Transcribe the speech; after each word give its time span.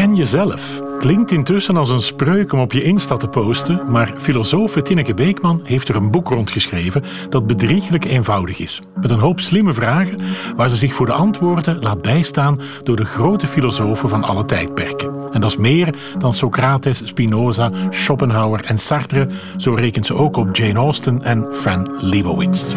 Ken 0.00 0.16
jezelf 0.16 0.80
klinkt 0.98 1.30
intussen 1.30 1.76
als 1.76 1.90
een 1.90 2.00
spreuk 2.00 2.52
om 2.52 2.60
op 2.60 2.72
je 2.72 2.82
Insta 2.82 3.16
te 3.16 3.28
posten, 3.28 3.90
maar 3.90 4.12
filosoof 4.16 4.72
Tineke 4.72 5.14
Beekman 5.14 5.60
heeft 5.64 5.88
er 5.88 5.96
een 5.96 6.10
boek 6.10 6.28
rondgeschreven 6.28 7.04
dat 7.28 7.46
bedrieglijk 7.46 8.04
eenvoudig 8.04 8.58
is. 8.58 8.80
Met 9.00 9.10
een 9.10 9.18
hoop 9.18 9.40
slimme 9.40 9.72
vragen 9.72 10.20
waar 10.56 10.70
ze 10.70 10.76
zich 10.76 10.94
voor 10.94 11.06
de 11.06 11.12
antwoorden 11.12 11.78
laat 11.78 12.02
bijstaan 12.02 12.60
door 12.82 12.96
de 12.96 13.04
grote 13.04 13.46
filosofen 13.46 14.08
van 14.08 14.24
alle 14.24 14.44
tijdperken. 14.44 15.12
En 15.32 15.40
dat 15.40 15.50
is 15.50 15.56
meer 15.56 15.94
dan 16.18 16.32
Socrates, 16.32 17.02
Spinoza, 17.04 17.70
Schopenhauer 17.90 18.64
en 18.64 18.78
Sartre. 18.78 19.28
Zo 19.56 19.74
rekent 19.74 20.06
ze 20.06 20.14
ook 20.14 20.36
op 20.36 20.56
Jane 20.56 20.78
Austen 20.78 21.22
en 21.22 21.46
Fran 21.52 21.90
Lebowitz. 21.98 22.74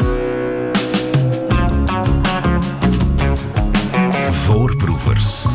Voorproevers. 4.31 5.45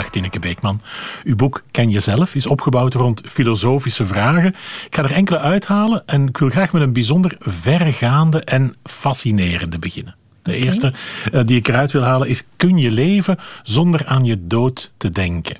Dag 0.00 0.10
Tineke 0.10 0.38
Beekman. 0.38 0.80
Uw 1.24 1.36
boek 1.36 1.62
Ken 1.70 1.90
Jezelf 1.90 2.34
is 2.34 2.46
opgebouwd 2.46 2.94
rond 2.94 3.22
filosofische 3.28 4.06
vragen. 4.06 4.48
Ik 4.86 4.94
ga 4.94 5.02
er 5.02 5.12
enkele 5.12 5.38
uithalen 5.38 6.02
en 6.06 6.28
ik 6.28 6.38
wil 6.38 6.48
graag 6.48 6.72
met 6.72 6.82
een 6.82 6.92
bijzonder 6.92 7.36
vergaande 7.40 8.40
en 8.40 8.74
fascinerende 8.84 9.78
beginnen. 9.78 10.16
De 10.42 10.56
eerste 10.56 10.92
eh, 11.32 11.40
die 11.44 11.58
ik 11.58 11.68
eruit 11.68 11.92
wil 11.92 12.02
halen 12.02 12.28
is: 12.28 12.44
kun 12.56 12.78
je 12.78 12.90
leven 12.90 13.38
zonder 13.62 14.06
aan 14.06 14.24
je 14.24 14.46
dood 14.46 14.92
te 14.96 15.10
denken? 15.10 15.56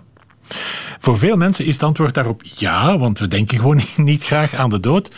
Voor 0.98 1.18
veel 1.18 1.36
mensen 1.36 1.64
is 1.64 1.74
het 1.74 1.82
antwoord 1.82 2.14
daarop 2.14 2.42
ja, 2.44 2.98
want 2.98 3.18
we 3.18 3.28
denken 3.28 3.58
gewoon 3.58 3.80
niet 4.10 4.24
graag 4.24 4.54
aan 4.54 4.70
de 4.70 4.80
dood. 4.80 5.14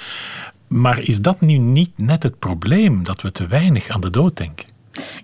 Maar 0.68 1.00
is 1.00 1.20
dat 1.20 1.40
nu 1.40 1.58
niet 1.58 1.90
net 1.96 2.22
het 2.22 2.38
probleem 2.38 3.04
dat 3.04 3.22
we 3.22 3.32
te 3.32 3.46
weinig 3.46 3.88
aan 3.88 4.00
de 4.00 4.10
dood 4.10 4.36
denken? 4.36 4.71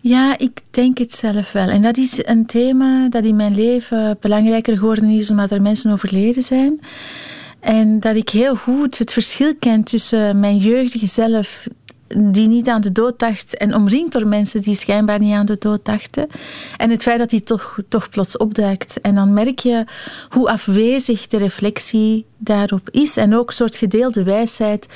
Ja, 0.00 0.38
ik 0.38 0.60
denk 0.70 0.98
het 0.98 1.14
zelf 1.14 1.52
wel. 1.52 1.68
En 1.68 1.82
dat 1.82 1.96
is 1.96 2.26
een 2.26 2.46
thema 2.46 3.08
dat 3.08 3.24
in 3.24 3.36
mijn 3.36 3.54
leven 3.54 4.16
belangrijker 4.20 4.76
geworden 4.76 5.08
is 5.08 5.30
omdat 5.30 5.50
er 5.50 5.62
mensen 5.62 5.92
overleden 5.92 6.42
zijn. 6.42 6.80
En 7.60 8.00
dat 8.00 8.16
ik 8.16 8.28
heel 8.28 8.56
goed 8.56 8.98
het 8.98 9.12
verschil 9.12 9.54
ken 9.58 9.82
tussen 9.82 10.38
mijn 10.38 10.56
jeugdige 10.56 11.06
zelf, 11.06 11.66
die 12.16 12.48
niet 12.48 12.68
aan 12.68 12.80
de 12.80 12.92
dood 12.92 13.18
dacht 13.18 13.56
en 13.56 13.74
omringd 13.74 14.12
door 14.12 14.26
mensen 14.26 14.62
die 14.62 14.74
schijnbaar 14.74 15.18
niet 15.18 15.34
aan 15.34 15.46
de 15.46 15.56
dood 15.58 15.84
dachten. 15.84 16.28
En 16.76 16.90
het 16.90 17.02
feit 17.02 17.18
dat 17.18 17.30
die 17.30 17.42
toch, 17.42 17.78
toch 17.88 18.08
plots 18.08 18.36
opduikt. 18.36 19.00
En 19.00 19.14
dan 19.14 19.32
merk 19.32 19.58
je 19.58 19.84
hoe 20.28 20.50
afwezig 20.50 21.26
de 21.26 21.36
reflectie 21.36 22.26
daarop 22.38 22.88
is 22.90 23.16
en 23.16 23.36
ook 23.36 23.48
een 23.48 23.54
soort 23.54 23.76
gedeelde 23.76 24.22
wijsheid 24.22 24.88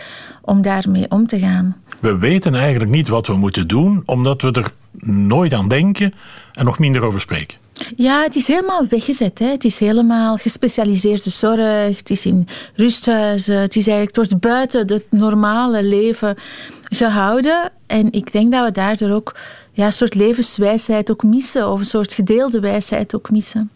om 0.43 0.63
daarmee 0.63 1.07
om 1.11 1.27
te 1.27 1.39
gaan. 1.39 1.77
We 2.01 2.19
weten 2.19 2.55
eigenlijk 2.55 2.91
niet 2.91 3.09
wat 3.09 3.27
we 3.27 3.37
moeten 3.37 3.69
doen, 3.69 4.03
omdat 4.07 4.43
we 4.43 4.53
er 4.53 4.73
nooit 5.01 5.53
aan 5.53 5.69
denken 5.69 6.15
en 6.53 6.65
nog 6.65 6.79
minder 6.79 7.03
over 7.03 7.21
spreken. 7.21 7.59
Ja, 7.97 8.23
het 8.23 8.37
is 8.37 8.47
helemaal 8.47 8.87
weggezet. 8.89 9.39
Hè. 9.39 9.47
Het 9.47 9.65
is 9.65 9.79
helemaal 9.79 10.37
gespecialiseerde 10.37 11.31
zorg. 11.31 11.97
Het 11.97 12.11
is 12.11 12.27
in 12.27 12.48
rusthuizen. 12.75 13.61
Het 13.61 13.77
is 13.77 13.87
eigenlijk 13.87 14.31
door 14.31 14.39
buiten 14.39 14.93
het 14.93 15.05
normale 15.11 15.85
leven 15.85 16.37
gehouden. 16.83 17.70
En 17.87 18.13
ik 18.13 18.33
denk 18.33 18.53
dat 18.53 18.65
we 18.65 18.73
daardoor 18.73 19.11
ook 19.11 19.37
ja, 19.73 19.87
een 19.87 19.93
soort 19.93 20.15
levenswijsheid 20.15 21.11
ook 21.11 21.23
missen. 21.23 21.70
Of 21.70 21.79
een 21.79 21.85
soort 21.85 22.13
gedeelde 22.13 22.61
wijsheid 22.61 23.15
ook 23.15 23.31
missen. 23.31 23.70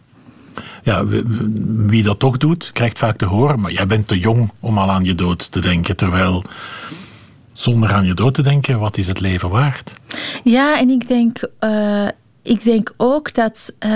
Ja, 0.83 1.05
wie 1.85 2.03
dat 2.03 2.19
toch 2.19 2.37
doet, 2.37 2.69
krijgt 2.73 2.97
vaak 2.97 3.17
te 3.17 3.25
horen. 3.25 3.59
Maar 3.59 3.71
jij 3.71 3.87
bent 3.87 4.07
te 4.07 4.19
jong 4.19 4.51
om 4.59 4.77
al 4.77 4.91
aan 4.91 5.03
je 5.03 5.15
dood 5.15 5.51
te 5.51 5.59
denken. 5.59 5.95
Terwijl 5.95 6.43
zonder 7.57 7.93
aan 7.93 8.05
je 8.05 8.13
dood 8.13 8.33
te 8.33 8.41
denken, 8.41 8.79
wat 8.79 8.97
is 8.97 9.07
het 9.07 9.19
leven 9.19 9.49
waard? 9.49 9.93
Ja, 10.43 10.79
en 10.79 10.89
ik 10.89 11.07
denk, 11.07 11.41
uh, 11.59 12.07
ik 12.41 12.63
denk 12.63 12.93
ook 12.97 13.33
dat 13.33 13.73
uh, 13.85 13.89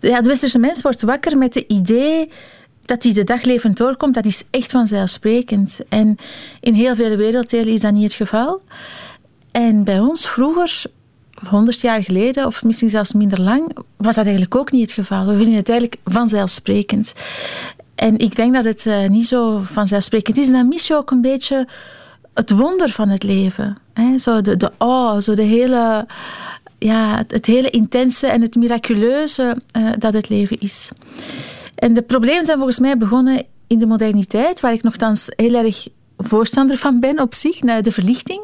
ja, 0.00 0.20
de 0.20 0.28
westerse 0.28 0.58
mens 0.58 0.82
wordt 0.82 1.02
wakker 1.02 1.38
met 1.38 1.54
het 1.54 1.64
idee 1.68 2.30
dat 2.84 3.02
hij 3.02 3.12
de 3.12 3.24
dag 3.24 3.42
levend 3.42 3.76
doorkomt. 3.76 4.14
Dat 4.14 4.24
is 4.24 4.44
echt 4.50 4.70
vanzelfsprekend. 4.70 5.80
En 5.88 6.16
in 6.60 6.74
heel 6.74 6.94
veel 6.94 7.16
werelddelen 7.16 7.72
is 7.72 7.80
dat 7.80 7.92
niet 7.92 8.04
het 8.04 8.14
geval. 8.14 8.62
En 9.50 9.84
bij 9.84 10.00
ons 10.00 10.28
vroeger, 10.28 10.82
honderd 11.48 11.80
jaar 11.80 12.02
geleden, 12.02 12.46
of 12.46 12.64
misschien 12.64 12.90
zelfs 12.90 13.12
minder 13.12 13.40
lang, 13.40 13.76
was 13.96 14.14
dat 14.14 14.24
eigenlijk 14.24 14.56
ook 14.56 14.72
niet 14.72 14.82
het 14.82 14.92
geval. 14.92 15.26
We 15.26 15.36
vinden 15.36 15.54
het 15.54 15.68
eigenlijk 15.68 16.00
vanzelfsprekend. 16.04 17.12
En 17.94 18.18
ik 18.18 18.36
denk 18.36 18.54
dat 18.54 18.64
het 18.64 18.84
uh, 18.84 19.08
niet 19.08 19.28
zo 19.28 19.60
vanzelfsprekend 19.64 20.36
is. 20.36 20.46
En 20.46 20.52
dan 20.52 20.68
mis 20.68 20.86
je 20.86 20.94
ook 20.96 21.10
een 21.10 21.20
beetje 21.20 21.66
het 22.40 22.50
wonder 22.50 22.90
van 22.90 23.08
het 23.08 23.22
leven. 23.22 23.76
Hè? 23.92 24.18
Zo 24.18 24.40
de, 24.40 24.56
de 24.56 24.72
oh, 24.78 25.18
zo 25.18 25.34
de 25.34 25.42
hele, 25.42 26.06
ja, 26.78 27.24
het, 27.28 27.46
hele 27.46 27.70
intense 27.70 28.26
en 28.26 28.40
het 28.40 28.54
miraculeuze 28.54 29.56
uh, 29.76 29.90
dat 29.98 30.12
het 30.12 30.28
leven 30.28 30.60
is. 30.60 30.90
En 31.74 31.94
de 31.94 32.02
problemen 32.02 32.44
zijn 32.44 32.56
volgens 32.56 32.78
mij 32.78 32.96
begonnen 32.96 33.44
in 33.66 33.78
de 33.78 33.86
moderniteit, 33.86 34.60
waar 34.60 34.72
ik 34.72 34.82
nogthans 34.82 35.26
heel 35.36 35.54
erg 35.54 35.88
voorstander 36.18 36.76
van 36.76 37.00
ben 37.00 37.20
op 37.20 37.34
zich, 37.34 37.62
naar 37.62 37.82
de 37.82 37.92
verlichting. 37.92 38.40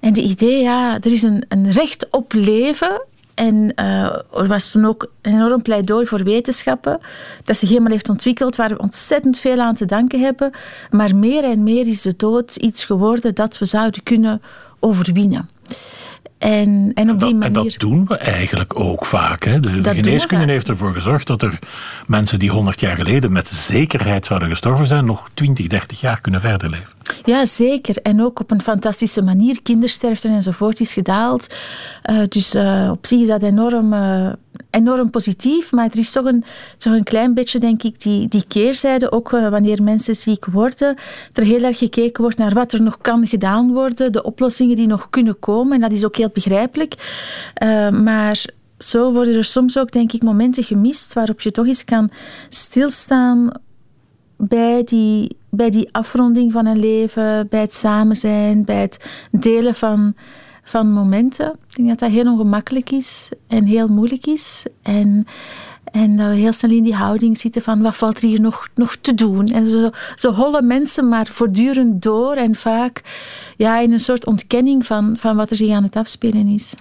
En 0.00 0.12
de 0.12 0.22
idee, 0.22 0.62
ja, 0.62 0.94
er 1.00 1.12
is 1.12 1.22
een, 1.22 1.44
een 1.48 1.70
recht 1.70 2.06
op 2.10 2.32
leven 2.32 3.02
en 3.34 3.72
uh, 3.76 4.02
er 4.32 4.46
was 4.46 4.70
toen 4.70 4.84
ook 4.84 5.10
een 5.22 5.32
enorm 5.32 5.62
pleidooi 5.62 6.06
voor 6.06 6.24
wetenschappen 6.24 7.00
dat 7.44 7.56
zich 7.56 7.68
helemaal 7.68 7.92
heeft 7.92 8.08
ontwikkeld, 8.08 8.56
waar 8.56 8.68
we 8.68 8.78
ontzettend 8.78 9.38
veel 9.38 9.60
aan 9.60 9.74
te 9.74 9.84
danken 9.84 10.20
hebben. 10.20 10.50
Maar 10.90 11.16
meer 11.16 11.44
en 11.44 11.62
meer 11.62 11.86
is 11.86 12.02
de 12.02 12.14
dood 12.16 12.56
iets 12.56 12.84
geworden 12.84 13.34
dat 13.34 13.58
we 13.58 13.64
zouden 13.64 14.02
kunnen 14.02 14.42
overwinnen. 14.80 15.48
En, 16.38 16.90
en 16.94 17.10
op 17.10 17.20
die 17.20 17.34
manier... 17.34 17.46
En 17.46 17.52
dat 17.52 17.74
doen 17.78 18.06
we 18.06 18.16
eigenlijk 18.16 18.78
ook 18.78 19.04
vaak. 19.06 19.44
Hè? 19.44 19.60
De, 19.60 19.80
de 19.80 19.94
geneeskunde 19.94 20.52
heeft 20.52 20.68
ervoor 20.68 20.92
gezorgd 20.92 21.26
dat 21.26 21.42
er 21.42 21.58
mensen 22.06 22.38
die 22.38 22.50
100 22.50 22.80
jaar 22.80 22.96
geleden 22.96 23.32
met 23.32 23.48
zekerheid 23.48 24.26
zouden 24.26 24.48
gestorven 24.48 24.86
zijn, 24.86 25.04
nog 25.04 25.28
20, 25.34 25.66
30 25.66 26.00
jaar 26.00 26.20
kunnen 26.20 26.40
verder 26.40 26.70
leven. 26.70 26.92
Ja, 27.24 27.44
zeker. 27.44 27.96
En 28.02 28.22
ook 28.22 28.40
op 28.40 28.50
een 28.50 28.62
fantastische 28.62 29.22
manier. 29.22 29.62
Kindersterfte 29.62 30.28
enzovoort 30.28 30.80
is 30.80 30.92
gedaald. 30.92 31.54
Uh, 32.10 32.18
dus 32.28 32.54
uh, 32.54 32.88
op 32.92 33.06
zich 33.06 33.20
is 33.20 33.26
dat 33.26 33.42
enorm, 33.42 33.92
uh, 33.92 34.32
enorm 34.70 35.10
positief. 35.10 35.72
Maar 35.72 35.88
er 35.90 35.98
is 35.98 36.10
toch 36.10 36.24
een, 36.24 36.44
toch 36.78 36.92
een 36.92 37.04
klein 37.04 37.34
beetje, 37.34 37.58
denk 37.58 37.82
ik, 37.82 38.00
die, 38.00 38.28
die 38.28 38.44
keerzijde. 38.48 39.12
Ook 39.12 39.30
wanneer 39.30 39.82
mensen 39.82 40.14
ziek 40.14 40.44
worden. 40.44 40.96
Er 41.32 41.42
heel 41.42 41.62
erg 41.62 41.78
gekeken 41.78 42.22
wordt 42.22 42.38
naar 42.38 42.54
wat 42.54 42.72
er 42.72 42.82
nog 42.82 42.98
kan 42.98 43.26
gedaan 43.26 43.72
worden. 43.72 44.12
De 44.12 44.22
oplossingen 44.22 44.76
die 44.76 44.86
nog 44.86 45.10
kunnen 45.10 45.38
komen. 45.38 45.74
En 45.74 45.80
dat 45.80 45.92
is 45.92 46.04
ook 46.04 46.16
heel 46.16 46.30
begrijpelijk. 46.32 46.94
maar 48.02 48.44
zo 48.78 49.12
worden 49.12 49.34
er 49.34 49.44
soms 49.44 49.78
ook, 49.78 49.92
denk 49.92 50.12
ik, 50.12 50.22
momenten 50.22 50.64
gemist 50.64 51.12
waarop 51.12 51.40
je 51.40 51.50
toch 51.50 51.66
eens 51.66 51.84
kan 51.84 52.10
stilstaan 52.48 53.52
bij 54.48 54.84
die, 54.84 55.36
bij 55.50 55.70
die 55.70 55.88
afronding 55.92 56.52
van 56.52 56.66
een 56.66 56.78
leven, 56.78 57.48
bij 57.48 57.60
het 57.60 57.74
samen 57.74 58.16
zijn, 58.16 58.64
bij 58.64 58.80
het 58.80 59.06
delen 59.30 59.74
van, 59.74 60.14
van 60.64 60.92
momenten. 60.92 61.52
Ik 61.68 61.76
denk 61.76 61.88
dat 61.88 61.98
dat 61.98 62.10
heel 62.10 62.32
ongemakkelijk 62.32 62.90
is 62.90 63.28
en 63.48 63.64
heel 63.64 63.88
moeilijk 63.88 64.26
is. 64.26 64.66
En, 64.82 65.26
en 65.94 66.16
dat 66.16 66.28
we 66.28 66.34
heel 66.34 66.52
snel 66.52 66.70
in 66.70 66.82
die 66.82 66.94
houding 66.94 67.38
zitten 67.38 67.62
van 67.62 67.82
wat 67.82 67.96
valt 67.96 68.16
er 68.16 68.28
hier 68.28 68.40
nog, 68.40 68.68
nog 68.74 68.96
te 69.00 69.14
doen. 69.14 69.46
En 69.46 69.66
zo, 69.66 69.90
zo 70.16 70.32
hollen 70.32 70.66
mensen 70.66 71.08
maar 71.08 71.26
voortdurend 71.26 72.02
door 72.02 72.34
en 72.34 72.54
vaak 72.54 73.02
ja, 73.56 73.78
in 73.78 73.92
een 73.92 73.98
soort 73.98 74.26
ontkenning 74.26 74.86
van, 74.86 75.16
van 75.18 75.36
wat 75.36 75.50
er 75.50 75.56
zich 75.56 75.70
aan 75.70 75.82
het 75.82 75.96
afspelen 75.96 76.46
is. 76.46 76.74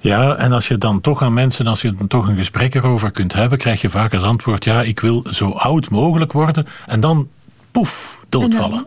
Ja, 0.00 0.34
en 0.34 0.52
als 0.52 0.68
je 0.68 0.78
dan 0.78 1.00
toch 1.00 1.22
aan 1.22 1.32
mensen, 1.32 1.66
als 1.66 1.82
je 1.82 1.92
dan 1.92 2.06
toch 2.06 2.28
een 2.28 2.36
gesprek 2.36 2.74
erover 2.74 3.10
kunt 3.10 3.32
hebben, 3.32 3.58
krijg 3.58 3.80
je 3.80 3.90
vaak 3.90 4.12
als 4.12 4.22
antwoord: 4.22 4.64
ja, 4.64 4.82
ik 4.82 5.00
wil 5.00 5.24
zo 5.30 5.50
oud 5.50 5.90
mogelijk 5.90 6.32
worden. 6.32 6.66
En 6.86 7.00
dan 7.00 7.28
poef, 7.72 8.24
doodvallen. 8.28 8.84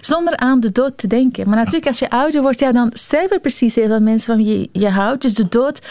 Zonder 0.00 0.36
aan 0.36 0.60
de 0.60 0.72
dood 0.72 0.98
te 0.98 1.06
denken. 1.06 1.48
Maar 1.48 1.56
natuurlijk, 1.56 1.86
als 1.86 1.98
je 1.98 2.10
ouder 2.10 2.42
wordt, 2.42 2.58
ja, 2.58 2.72
dan 2.72 2.90
sterven 2.92 3.40
precies 3.40 3.74
heel 3.74 3.86
veel 3.86 4.00
mensen 4.00 4.34
van 4.34 4.44
wie 4.44 4.58
je, 4.58 4.68
je 4.72 4.88
houdt. 4.88 5.22
Dus 5.22 5.34
de 5.34 5.48
dood 5.48 5.82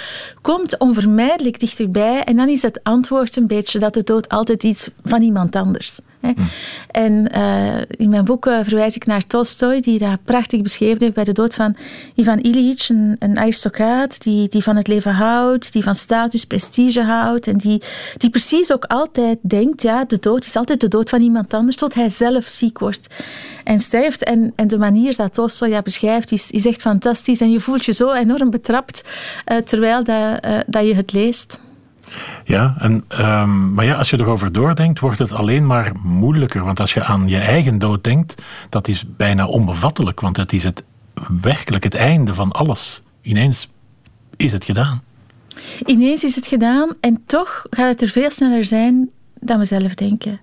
komt 0.42 0.78
onvermijdelijk 0.78 1.60
dichterbij. 1.60 2.24
En 2.24 2.36
dan 2.36 2.50
is 2.50 2.62
het 2.62 2.80
antwoord 2.84 3.36
een 3.36 3.48
beetje 3.48 3.80
dat 3.80 3.94
de 3.94 4.04
dood 4.04 4.30
altijd 4.30 4.64
iets 4.64 4.90
van 5.04 5.22
iemand 5.22 5.56
anders 5.56 6.00
Hm. 6.36 6.42
En 6.92 7.30
uh, 7.36 7.82
in 7.88 8.10
mijn 8.10 8.26
boek 8.26 8.46
uh, 8.46 8.60
verwijs 8.62 8.96
ik 8.96 9.06
naar 9.06 9.28
Tolstoy, 9.28 9.82
die 9.82 10.00
dat 10.00 10.24
prachtig 10.24 10.62
beschreven 10.62 10.98
heeft 11.00 11.14
bij 11.14 11.24
de 11.24 11.32
dood 11.32 11.56
van 11.56 11.76
Ivan 12.16 12.40
Ilyich, 12.40 12.90
een, 12.90 13.16
een 13.20 13.38
aristocraat 13.38 14.24
die, 14.24 14.50
die 14.50 14.64
van 14.64 14.76
het 14.76 14.88
leven 14.88 15.14
houdt, 15.14 15.74
die 15.74 15.84
van 15.84 15.96
status, 15.96 16.46
prestige 16.46 17.02
houdt 17.02 17.48
en 17.48 17.58
die, 17.58 17.82
die 18.18 18.30
precies 18.30 18.74
ook 18.74 18.86
altijd 18.86 19.38
denkt, 19.42 19.82
ja, 19.82 20.06
de 20.06 20.20
dood 20.20 20.46
is 20.46 20.56
altijd 20.56 20.82
de 20.82 20.88
dood 20.88 21.10
van 21.10 21.22
iemand 21.22 21.54
anders, 21.54 21.76
tot 21.76 21.94
hij 21.94 22.10
zelf 22.10 22.44
ziek 22.44 22.80
wordt 22.80 23.08
en 23.64 23.80
sterft. 23.80 24.24
En, 24.24 24.54
en 24.56 24.68
de 24.68 24.78
manier 24.78 25.16
dat 25.16 25.34
Tolstoy 25.34 25.70
dat 25.70 25.84
beschrijft, 25.84 26.32
is, 26.32 26.52
is 26.52 26.66
echt 26.66 26.82
fantastisch. 26.82 27.42
En 27.42 27.52
je 27.52 27.60
voelt 27.60 27.86
je 27.86 27.94
zo 27.94 28.12
enorm 28.12 28.50
betrapt 28.50 29.04
uh, 29.52 29.58
terwijl 29.58 30.04
dat, 30.04 30.48
dat 30.68 30.86
je 30.86 30.96
het 30.96 31.12
leest. 31.12 31.58
Ja, 32.44 32.76
en, 32.78 33.06
um, 33.20 33.74
maar 33.74 33.86
ja, 33.86 33.96
als 33.96 34.10
je 34.10 34.20
erover 34.20 34.52
doordenkt, 34.52 35.00
wordt 35.00 35.20
het 35.20 35.32
alleen 35.32 35.66
maar 35.66 35.92
moeilijker. 36.04 36.64
Want 36.64 36.80
als 36.80 36.94
je 36.94 37.04
aan 37.04 37.28
je 37.28 37.38
eigen 37.38 37.78
dood 37.78 38.04
denkt, 38.04 38.44
dat 38.70 38.88
is 38.88 39.04
bijna 39.18 39.46
onbevattelijk. 39.46 40.20
Want 40.20 40.38
het 40.38 40.54
is 40.54 40.64
het, 40.64 40.84
werkelijk 41.42 41.84
het 41.84 41.96
einde 41.96 42.34
van 42.34 42.52
alles. 42.52 43.02
Ineens 43.22 43.70
is 44.36 44.52
het 44.52 44.66
gedaan. 44.66 45.04
Ineens 45.86 46.24
is 46.24 46.36
het 46.36 46.48
gedaan 46.48 46.94
en 47.02 47.24
toch 47.26 47.66
gaat 47.70 47.92
het 47.92 48.02
er 48.02 48.08
veel 48.08 48.32
sneller 48.32 48.66
zijn 48.66 49.10
dan 49.40 49.60
we 49.60 49.66
zelf 49.66 49.96
denken. 49.96 50.40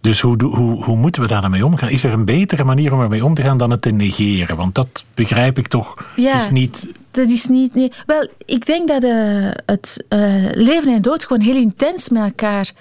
Dus 0.00 0.20
hoe, 0.20 0.44
hoe, 0.44 0.84
hoe 0.84 0.96
moeten 0.96 1.22
we 1.22 1.28
daar 1.28 1.40
dan 1.40 1.50
mee 1.50 1.66
omgaan? 1.66 1.88
Is 1.88 2.04
er 2.04 2.12
een 2.12 2.24
betere 2.24 2.64
manier 2.64 2.92
om 2.92 3.00
ermee 3.00 3.24
om 3.24 3.34
te 3.34 3.42
gaan 3.42 3.58
dan 3.58 3.70
het 3.70 3.82
te 3.82 3.90
negeren? 3.90 4.56
Want 4.56 4.74
dat 4.74 5.04
begrijp 5.14 5.58
ik 5.58 5.66
toch 5.66 5.94
Ja. 6.16 6.36
is 6.36 6.50
niet... 6.50 6.88
Dat 7.18 7.30
is 7.30 7.46
niet. 7.46 7.74
Nee. 7.74 7.92
Wel, 8.06 8.28
ik 8.44 8.66
denk 8.66 8.88
dat 8.88 9.02
eh, 9.02 9.50
het 9.66 10.04
eh, 10.08 10.44
leven 10.52 10.92
en 10.92 11.02
dood 11.02 11.24
gewoon 11.24 11.42
heel 11.42 11.56
intens 11.56 12.08
met 12.08 12.22
elkaar 12.22 12.72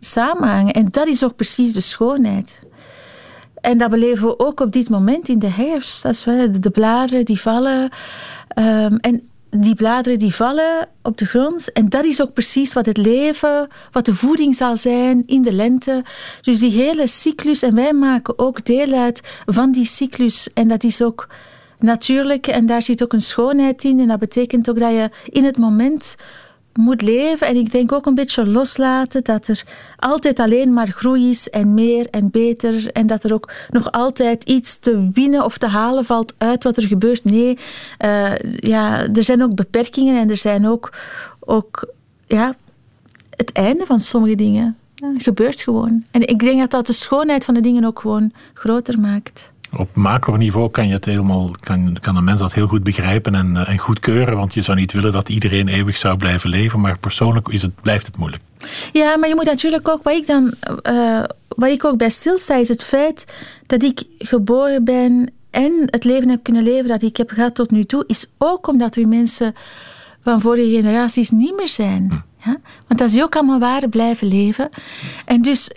samenhangen. 0.00 0.72
En 0.72 0.88
dat 0.90 1.06
is 1.06 1.24
ook 1.24 1.36
precies 1.36 1.72
de 1.72 1.80
schoonheid. 1.80 2.62
En 3.60 3.78
dat 3.78 3.90
beleven 3.90 4.26
we 4.26 4.38
ook 4.38 4.60
op 4.60 4.72
dit 4.72 4.88
moment 4.88 5.28
in 5.28 5.38
de 5.38 5.48
herfst. 5.50 6.04
Als 6.04 6.24
we 6.24 6.50
de, 6.50 6.58
de 6.58 6.70
bladeren 6.70 7.24
die 7.24 7.40
vallen. 7.40 7.88
ehm, 8.48 8.96
en 8.96 9.28
die 9.50 9.74
bladeren 9.74 10.18
die 10.18 10.34
vallen 10.34 10.88
op 11.02 11.16
de 11.16 11.26
grond. 11.26 11.72
En 11.72 11.88
dat 11.88 12.04
is 12.04 12.22
ook 12.22 12.32
precies 12.32 12.72
wat 12.72 12.86
het 12.86 12.96
leven, 12.96 13.68
wat 13.90 14.04
de 14.04 14.14
voeding 14.14 14.56
zal 14.56 14.76
zijn 14.76 15.22
in 15.26 15.42
de 15.42 15.52
lente. 15.52 16.04
Dus 16.40 16.58
die 16.58 16.72
hele 16.72 17.06
cyclus. 17.06 17.62
En 17.62 17.74
wij 17.74 17.92
maken 17.92 18.38
ook 18.38 18.64
deel 18.64 18.92
uit 18.92 19.22
van 19.46 19.72
die 19.72 19.86
cyclus. 19.86 20.48
En 20.54 20.68
dat 20.68 20.84
is 20.84 21.02
ook 21.02 21.28
natuurlijk. 21.82 22.46
En 22.46 22.66
daar 22.66 22.82
zit 22.82 23.02
ook 23.02 23.12
een 23.12 23.22
schoonheid 23.22 23.84
in. 23.84 24.00
En 24.00 24.08
dat 24.08 24.18
betekent 24.18 24.70
ook 24.70 24.78
dat 24.78 24.90
je 24.90 25.10
in 25.24 25.44
het 25.44 25.58
moment 25.58 26.16
moet 26.74 27.02
leven. 27.02 27.46
En 27.46 27.56
ik 27.56 27.72
denk 27.72 27.92
ook 27.92 28.06
een 28.06 28.14
beetje 28.14 28.46
loslaten 28.46 29.24
dat 29.24 29.48
er 29.48 29.64
altijd 29.96 30.38
alleen 30.38 30.72
maar 30.72 30.88
groei 30.88 31.30
is 31.30 31.50
en 31.50 31.74
meer 31.74 32.06
en 32.10 32.30
beter. 32.30 32.92
En 32.92 33.06
dat 33.06 33.24
er 33.24 33.34
ook 33.34 33.52
nog 33.70 33.92
altijd 33.92 34.44
iets 34.44 34.78
te 34.78 35.10
winnen 35.12 35.44
of 35.44 35.58
te 35.58 35.66
halen 35.66 36.04
valt 36.04 36.34
uit 36.38 36.64
wat 36.64 36.76
er 36.76 36.86
gebeurt. 36.86 37.24
Nee, 37.24 37.58
eh, 37.98 38.32
ja, 38.56 39.08
er 39.14 39.22
zijn 39.22 39.42
ook 39.42 39.54
beperkingen 39.54 40.20
en 40.20 40.30
er 40.30 40.36
zijn 40.36 40.66
ook, 40.66 40.92
ook 41.40 41.92
ja, 42.26 42.56
het 43.36 43.52
einde 43.52 43.86
van 43.86 44.00
sommige 44.00 44.34
dingen. 44.34 44.76
Gebeurt 45.18 45.60
gewoon. 45.60 46.04
En 46.10 46.28
ik 46.28 46.38
denk 46.38 46.58
dat 46.58 46.70
dat 46.70 46.86
de 46.86 46.92
schoonheid 46.92 47.44
van 47.44 47.54
de 47.54 47.60
dingen 47.60 47.84
ook 47.84 48.00
gewoon 48.00 48.32
groter 48.54 49.00
maakt. 49.00 49.51
Op 49.76 49.96
macroniveau 49.96 50.70
kan, 50.70 50.86
je 50.86 50.94
het 50.94 51.04
helemaal, 51.04 51.50
kan, 51.60 51.96
kan 52.00 52.16
een 52.16 52.24
mens 52.24 52.40
dat 52.40 52.52
heel 52.52 52.66
goed 52.66 52.82
begrijpen 52.82 53.34
en, 53.34 53.56
eh, 53.56 53.68
en 53.68 53.78
goedkeuren. 53.78 54.36
Want 54.36 54.54
je 54.54 54.62
zou 54.62 54.76
niet 54.76 54.92
willen 54.92 55.12
dat 55.12 55.28
iedereen 55.28 55.68
eeuwig 55.68 55.96
zou 55.96 56.16
blijven 56.16 56.50
leven. 56.50 56.80
Maar 56.80 56.98
persoonlijk 56.98 57.48
is 57.48 57.62
het, 57.62 57.80
blijft 57.82 58.06
het 58.06 58.16
moeilijk. 58.16 58.42
Ja, 58.92 59.16
maar 59.16 59.28
je 59.28 59.34
moet 59.34 59.44
natuurlijk 59.44 59.88
ook, 59.88 60.02
wat 60.02 60.14
ik 60.14 60.26
dan, 60.26 60.54
eh, 60.82 61.22
waar 61.48 61.70
ik 61.70 61.84
ook 61.84 61.96
bij 61.96 62.10
stilsta, 62.10 62.54
is 62.54 62.68
het 62.68 62.84
feit 62.84 63.34
dat 63.66 63.82
ik 63.82 64.02
geboren 64.18 64.84
ben 64.84 65.32
en 65.50 65.72
het 65.86 66.04
leven 66.04 66.28
heb 66.28 66.42
kunnen 66.42 66.62
leven 66.62 66.86
dat 66.86 67.02
ik 67.02 67.16
heb 67.16 67.30
gehad 67.30 67.54
tot 67.54 67.70
nu 67.70 67.84
toe, 67.84 68.04
is 68.06 68.30
ook 68.38 68.66
omdat 68.68 68.96
er 68.96 69.08
mensen 69.08 69.54
van 70.22 70.40
vorige 70.40 70.70
generaties 70.70 71.30
niet 71.30 71.56
meer 71.56 71.68
zijn. 71.68 72.24
Ja? 72.44 72.56
Want 72.88 73.00
dat 73.00 73.08
is 73.08 73.22
ook 73.22 73.36
allemaal 73.36 73.58
waren 73.58 73.90
blijven 73.90 74.26
leven. 74.26 74.70
En 75.24 75.42
dus 75.42 75.70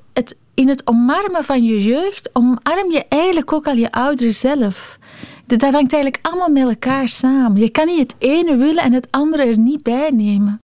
in 0.56 0.68
het 0.68 0.88
omarmen 0.88 1.44
van 1.44 1.63
je 1.63 1.84
jeugd, 1.84 2.30
omarm 2.34 2.92
je 2.92 3.06
eigenlijk 3.10 3.54
ook 3.54 3.68
al 3.68 3.75
je 3.75 3.92
ouder 3.92 4.31
zelf. 4.31 4.98
Dat 5.46 5.62
hangt 5.62 5.94
eigenlijk 5.94 6.19
allemaal 6.22 6.50
met 6.50 6.68
elkaar 6.68 7.07
samen. 7.07 7.62
Je 7.62 7.69
kan 7.69 7.86
niet 7.86 8.00
het 8.00 8.16
ene 8.18 8.57
willen 8.57 8.84
en 8.84 8.94
het 8.94 9.07
andere 9.12 9.44
er 9.44 9.57
niet 9.57 9.84
bij 9.84 10.10
nemen. 10.13 10.60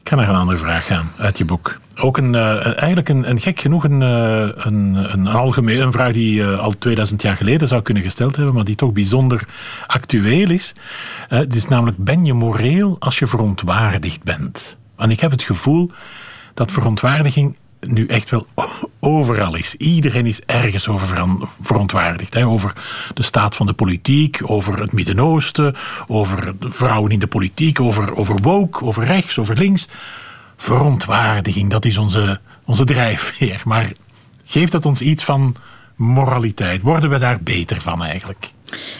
Ik 0.00 0.10
ga 0.10 0.16
naar 0.16 0.28
een 0.28 0.34
andere 0.34 0.58
vraag 0.58 0.86
gaan 0.86 1.12
uit 1.18 1.38
je 1.38 1.44
boek. 1.44 1.78
Ook 1.96 2.16
een, 2.16 2.34
eh, 2.34 2.66
eigenlijk 2.66 3.08
een, 3.08 3.30
een 3.30 3.40
gek 3.40 3.60
genoeg 3.60 3.84
een, 3.84 4.02
eh, 4.02 4.48
een, 4.54 4.94
een 5.12 5.80
een 5.80 5.92
vraag 5.92 6.12
die 6.12 6.34
je 6.34 6.56
al 6.56 6.78
2000 6.78 7.22
jaar 7.22 7.36
geleden 7.36 7.68
zou 7.68 7.82
kunnen 7.82 8.02
gesteld 8.02 8.36
hebben, 8.36 8.54
maar 8.54 8.64
die 8.64 8.74
toch 8.74 8.92
bijzonder 8.92 9.48
actueel 9.86 10.50
is. 10.50 10.74
Het 11.28 11.54
is 11.54 11.68
namelijk, 11.68 11.96
ben 11.98 12.24
je 12.24 12.32
moreel 12.32 12.96
als 12.98 13.18
je 13.18 13.26
verontwaardigd 13.26 14.22
bent? 14.22 14.76
En 14.96 15.10
ik 15.10 15.20
heb 15.20 15.30
het 15.30 15.42
gevoel 15.42 15.90
dat 16.54 16.72
verontwaardiging 16.72 17.56
nu 17.86 18.06
echt 18.06 18.30
wel 18.30 18.46
overal 19.00 19.56
is. 19.56 19.74
Iedereen 19.74 20.26
is 20.26 20.40
ergens 20.40 20.88
over 20.88 21.26
verontwaardigd. 21.60 22.34
Hè? 22.34 22.46
Over 22.46 22.72
de 23.14 23.22
staat 23.22 23.56
van 23.56 23.66
de 23.66 23.72
politiek, 23.72 24.40
over 24.42 24.80
het 24.80 24.92
Midden-Oosten, 24.92 25.74
over 26.06 26.54
vrouwen 26.60 27.10
in 27.10 27.18
de 27.18 27.26
politiek, 27.26 27.80
over, 27.80 28.16
over 28.16 28.36
woke, 28.42 28.84
over 28.84 29.04
rechts, 29.04 29.38
over 29.38 29.56
links. 29.56 29.88
Verontwaardiging, 30.56 31.70
dat 31.70 31.84
is 31.84 31.98
onze, 31.98 32.40
onze 32.64 32.84
drijfveer. 32.84 33.62
Maar 33.64 33.92
geeft 34.44 34.72
dat 34.72 34.86
ons 34.86 35.00
iets 35.00 35.24
van 35.24 35.56
moraliteit? 35.96 36.82
Worden 36.82 37.10
we 37.10 37.18
daar 37.18 37.40
beter 37.40 37.80
van 37.80 38.02
eigenlijk? 38.02 38.52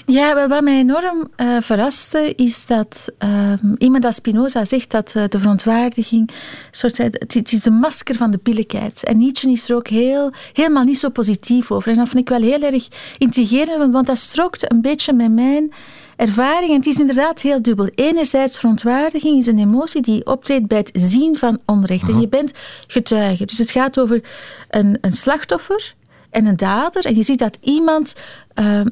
Ja, 0.07 0.49
wat 0.49 0.63
mij 0.63 0.79
enorm 0.79 1.31
eh, 1.37 1.57
verraste 1.61 2.35
is 2.37 2.67
dat 2.67 3.09
ehm, 3.19 3.75
iemand 3.79 4.05
als 4.05 4.15
Spinoza 4.15 4.65
zegt 4.65 4.91
dat 4.91 5.15
eh, 5.15 5.25
de 5.29 5.39
verontwaardiging, 5.39 6.31
soort, 6.71 6.97
het, 6.97 7.35
het 7.35 7.53
is 7.53 7.63
de 7.63 7.71
masker 7.71 8.15
van 8.15 8.31
de 8.31 8.39
billijkheid. 8.43 9.05
En 9.05 9.19
Nietzsche 9.19 9.51
is 9.51 9.69
er 9.69 9.77
ook 9.77 9.89
heel, 9.89 10.33
helemaal 10.53 10.85
niet 10.85 10.99
zo 10.99 11.09
positief 11.09 11.71
over. 11.71 11.91
En 11.91 11.97
dat 11.97 12.09
vond 12.09 12.21
ik 12.21 12.29
wel 12.29 12.41
heel 12.41 12.63
erg 12.63 12.89
intrigerend, 13.19 13.93
want, 13.93 14.07
dat 14.07 14.19
strookte 14.19 14.71
een 14.71 14.81
beetje 14.81 15.13
met 15.13 15.33
mijn 15.33 15.73
ervaring. 16.17 16.71
En 16.71 16.77
het 16.77 16.87
is 16.87 17.01
inderdaad 17.01 17.41
heel 17.41 17.63
dubbel. 17.63 17.87
Enerzijds, 17.87 18.59
verontwaardiging 18.59 19.39
is 19.39 19.47
een 19.47 19.59
emotie 19.59 20.03
die 20.03 20.27
optreedt 20.27 20.67
bij 20.67 20.79
het 20.79 20.91
zien 20.93 21.37
van 21.37 21.59
onrecht. 21.67 22.09
En 22.09 22.21
je 22.21 22.29
bent 22.29 22.53
getuige. 22.87 23.45
Dus 23.45 23.59
het 23.59 23.71
gaat 23.71 24.01
over 24.01 24.23
een, 24.71 24.99
een 25.01 25.13
slachtoffer 25.13 25.95
en 26.31 26.47
een 26.47 26.57
dader. 26.57 27.05
En 27.05 27.17
je 27.17 27.23
ziet 27.23 27.39
dat 27.39 27.59
iemand 27.61 28.15
ehm, 28.55 28.87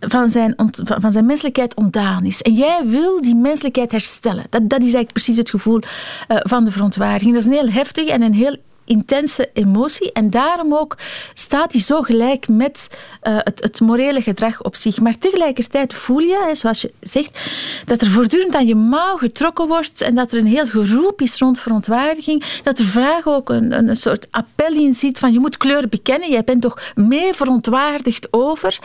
van 0.00 0.28
zijn, 0.28 0.54
van 1.00 1.12
zijn 1.12 1.26
menselijkheid 1.26 1.74
ontdaan 1.74 2.24
is. 2.24 2.42
En 2.42 2.52
jij 2.52 2.82
wil 2.86 3.20
die 3.20 3.34
menselijkheid 3.34 3.90
herstellen. 3.90 4.46
Dat, 4.50 4.68
dat 4.68 4.78
is 4.78 4.84
eigenlijk 4.84 5.12
precies 5.12 5.36
het 5.36 5.50
gevoel 5.50 5.80
eh, 6.28 6.36
van 6.40 6.64
de 6.64 6.70
verontwaardiging. 6.70 7.32
Dat 7.32 7.42
is 7.42 7.48
een 7.48 7.64
heel 7.64 7.70
heftige 7.70 8.12
en 8.12 8.22
een 8.22 8.34
heel 8.34 8.56
intense 8.86 9.50
emotie. 9.52 10.12
En 10.12 10.30
daarom 10.30 10.74
ook 10.74 10.96
staat 11.34 11.70
die 11.70 11.80
zo 11.80 12.02
gelijk 12.02 12.48
met 12.48 12.88
eh, 13.20 13.36
het, 13.38 13.62
het 13.62 13.80
morele 13.80 14.20
gedrag 14.20 14.62
op 14.62 14.76
zich. 14.76 15.00
Maar 15.00 15.18
tegelijkertijd 15.18 15.94
voel 15.94 16.18
je, 16.18 16.50
zoals 16.52 16.80
je 16.80 16.92
zegt, 17.00 17.40
dat 17.84 18.00
er 18.00 18.10
voortdurend 18.10 18.54
aan 18.54 18.66
je 18.66 18.74
mouw 18.74 19.16
getrokken 19.16 19.66
wordt 19.66 20.00
en 20.00 20.14
dat 20.14 20.32
er 20.32 20.38
een 20.38 20.46
heel 20.46 20.66
geroep 20.66 21.20
is 21.20 21.38
rond 21.38 21.60
verontwaardiging. 21.60 22.44
Dat 22.62 22.76
de 22.76 22.84
vraag 22.84 23.26
ook 23.26 23.50
een, 23.50 23.72
een, 23.72 23.96
soort 23.96 24.26
appel 24.30 24.74
in 24.74 24.92
zit 24.92 25.18
van 25.18 25.32
je 25.32 25.38
moet 25.38 25.56
kleur 25.56 25.88
bekennen. 25.88 26.30
Jij 26.30 26.44
bent 26.44 26.62
toch 26.62 26.92
mee 26.94 27.34
verontwaardigd 27.34 28.28
over. 28.30 28.78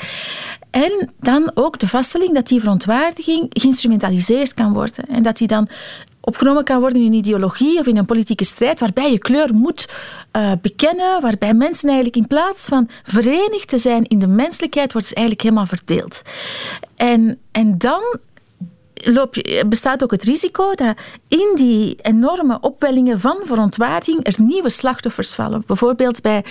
En 0.72 1.10
dan 1.20 1.52
ook 1.54 1.80
de 1.80 1.88
vaststelling 1.88 2.34
dat 2.34 2.48
die 2.48 2.60
verontwaardiging 2.60 3.46
geïnstrumentaliseerd 3.50 4.54
kan 4.54 4.74
worden. 4.74 5.06
En 5.08 5.24
dat 5.24 5.38
die 5.38 5.48
dan 5.48 5.68
opgenomen 6.22 6.64
kan 6.64 6.80
worden 6.80 7.02
in 7.02 7.08
een 7.08 7.14
ideologie 7.14 7.80
of 7.80 7.86
in 7.86 7.98
een 7.98 8.06
politieke 8.06 8.46
strijd, 8.46 8.80
waarbij 8.80 9.12
je 9.12 9.18
kleur 9.18 9.54
moet 9.54 9.88
eh, 10.32 10.52
bekennen, 10.62 11.22
waarbij 11.22 11.54
mensen 11.54 11.88
eigenlijk 11.88 12.18
in 12.18 12.28
plaats 12.28 12.66
van 12.66 12.90
verenigd 13.04 13.68
te 13.68 13.78
zijn 13.78 14.04
in 14.04 14.20
de 14.20 14.28
menselijkheid, 14.28 14.92
worden 14.92 15.10
ze 15.10 15.16
eigenlijk 15.16 15.46
helemaal 15.46 15.68
verdeeld. 15.68 16.22
En, 16.96 17.40
en 17.52 17.78
dan 17.78 18.02
loop 19.04 19.36
je, 19.36 19.66
bestaat 19.68 20.04
ook 20.04 20.12
het 20.12 20.24
risico 20.24 20.74
dat 20.74 20.96
in 21.28 21.52
die 21.56 21.96
enorme 22.02 22.58
opwellingen 22.62 23.20
van 23.20 23.38
verontwaardiging 23.44 24.28
er 24.28 24.36
nieuwe 24.38 24.70
slachtoffers 24.70 25.34
vallen. 25.34 25.64
Bijvoorbeeld 25.68 26.22
bij, 26.22 26.44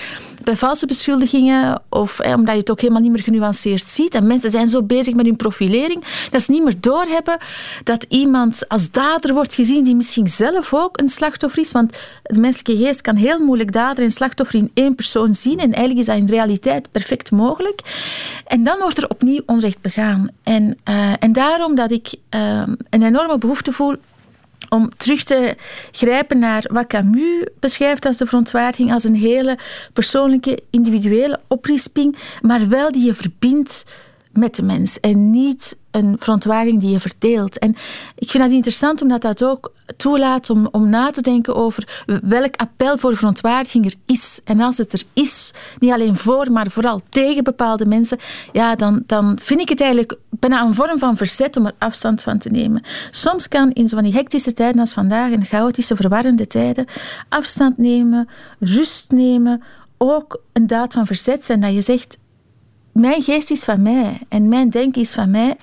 bij 0.45 0.57
valse 0.57 0.87
beschuldigingen 0.87 1.83
of 1.89 2.19
eh, 2.19 2.35
omdat 2.35 2.55
je 2.55 2.61
het 2.61 2.71
ook 2.71 2.81
helemaal 2.81 3.03
niet 3.03 3.11
meer 3.11 3.23
genuanceerd 3.23 3.89
ziet. 3.89 4.15
En 4.15 4.27
mensen 4.27 4.51
zijn 4.51 4.69
zo 4.69 4.83
bezig 4.83 5.15
met 5.15 5.27
hun 5.27 5.37
profilering 5.37 6.05
dat 6.31 6.43
ze 6.43 6.51
niet 6.53 6.65
meer 6.65 6.81
doorhebben 6.81 7.39
dat 7.85 8.07
iemand 8.09 8.69
als 8.69 8.91
dader 8.91 9.35
wordt 9.35 9.55
gezien 9.55 9.85
die 9.85 9.95
misschien 9.95 10.29
zelf 10.29 10.75
ook 10.75 10.99
een 10.99 11.09
slachtoffer 11.09 11.63
is. 11.63 11.73
Want 11.73 11.97
de 12.23 12.41
menselijke 12.41 12.85
geest 12.85 13.01
kan 13.01 13.17
heel 13.17 13.39
moeilijk 13.39 13.73
dader 13.73 14.05
en 14.05 14.11
slachtoffer 14.11 14.59
in 14.59 14.71
één 14.75 14.95
persoon 14.95 15.35
zien. 15.35 15.59
En 15.59 15.73
eigenlijk 15.73 15.99
is 15.99 16.07
dat 16.07 16.17
in 16.17 16.29
realiteit 16.29 16.91
perfect 16.91 17.31
mogelijk. 17.31 17.81
En 18.47 18.63
dan 18.63 18.79
wordt 18.79 18.99
er 18.99 19.09
opnieuw 19.09 19.43
onrecht 19.47 19.81
begaan. 19.81 20.29
En, 20.43 20.79
eh, 20.85 21.13
en 21.19 21.33
daarom 21.33 21.75
dat 21.75 21.91
ik 21.91 22.15
eh, 22.29 22.40
een 22.91 23.03
enorme 23.03 23.39
behoefte 23.39 23.73
voel 23.73 23.97
om 24.69 24.91
terug 24.97 25.23
te 25.23 25.57
grijpen 25.91 26.39
naar 26.39 26.65
wat 26.73 26.87
Camus 26.87 27.47
beschrijft 27.61 28.07
als 28.07 28.17
de 28.17 28.27
verontwaardiging, 28.27 28.93
als 28.93 29.05
een 29.05 29.15
hele 29.15 29.59
persoonlijke, 29.93 30.63
individuele 30.71 31.41
oprisping, 31.49 32.17
maar 32.41 32.69
wel 32.69 32.93
die 32.93 33.05
je 33.05 33.15
verbindt 33.15 33.85
met 34.33 34.57
de 34.57 34.63
mens 34.63 35.01
en 35.01 35.31
niet 35.31 35.77
een 35.91 36.17
verontwaardiging 36.19 36.81
die 36.81 36.91
je 36.91 37.01
verdeelt. 37.01 37.59
En 37.59 37.77
ik 38.17 38.31
vind 38.31 38.43
dat 38.43 38.53
interessant 38.53 39.03
omdat 39.03 39.23
dat 39.23 39.45
ook 39.45 39.73
toelaat 39.97 40.51
om, 40.51 40.69
om 40.71 40.89
na 40.89 41.11
te 41.11 41.21
denken 41.21 41.55
over 41.55 42.03
welk 42.23 42.57
appel 42.57 42.99
voor 42.99 43.17
verontwaardiging 43.17 43.85
er 43.85 43.95
is. 44.07 44.41
En 44.45 44.61
als 44.61 44.79
het 44.79 44.93
er 44.93 45.03
is, 45.13 45.53
niet 45.79 45.93
alleen 45.93 46.17
voor, 46.17 46.53
maar 46.53 46.71
vooral 46.71 47.03
tegen 47.09 47.45
bepaalde 47.45 47.87
mensen, 47.87 48.19
ja, 48.53 48.75
dan, 48.75 49.03
dan 49.07 49.39
vind 49.43 49.61
ik 49.61 49.69
het 49.69 49.81
eigenlijk 49.81 50.17
bijna 50.31 50.63
een 50.63 50.75
vorm 50.75 50.99
van 50.99 51.17
verzet 51.17 51.57
om 51.57 51.67
er 51.67 51.75
afstand 51.79 52.23
van 52.23 52.39
te 52.39 52.49
nemen. 52.49 52.83
Soms 53.11 53.49
kan 53.49 53.73
in 53.73 53.89
zo'n 53.89 54.13
hectische 54.13 54.53
tijden 54.53 54.81
als 54.81 54.93
vandaag, 54.93 55.31
in 55.31 55.45
chaotische, 55.45 55.97
verwarrende 55.97 56.47
tijden, 56.47 56.87
afstand 57.29 57.79
nemen, 57.79 58.29
rust 58.59 59.11
nemen, 59.11 59.63
ook 59.99 60.41
een 60.53 60.67
daad 60.67 60.93
van 60.93 61.07
verzet 61.07 61.45
zijn 61.45 61.61
dat 61.61 61.75
je 61.75 61.81
zegt, 61.81 62.19
mijn 62.93 63.23
geest 63.23 63.51
is 63.51 63.65
van 63.65 63.83
mij 63.83 64.19
en 64.29 64.49
mijn 64.49 64.71
denken 64.71 65.01
is 65.01 65.13
van 65.13 65.31
mij 65.31 65.57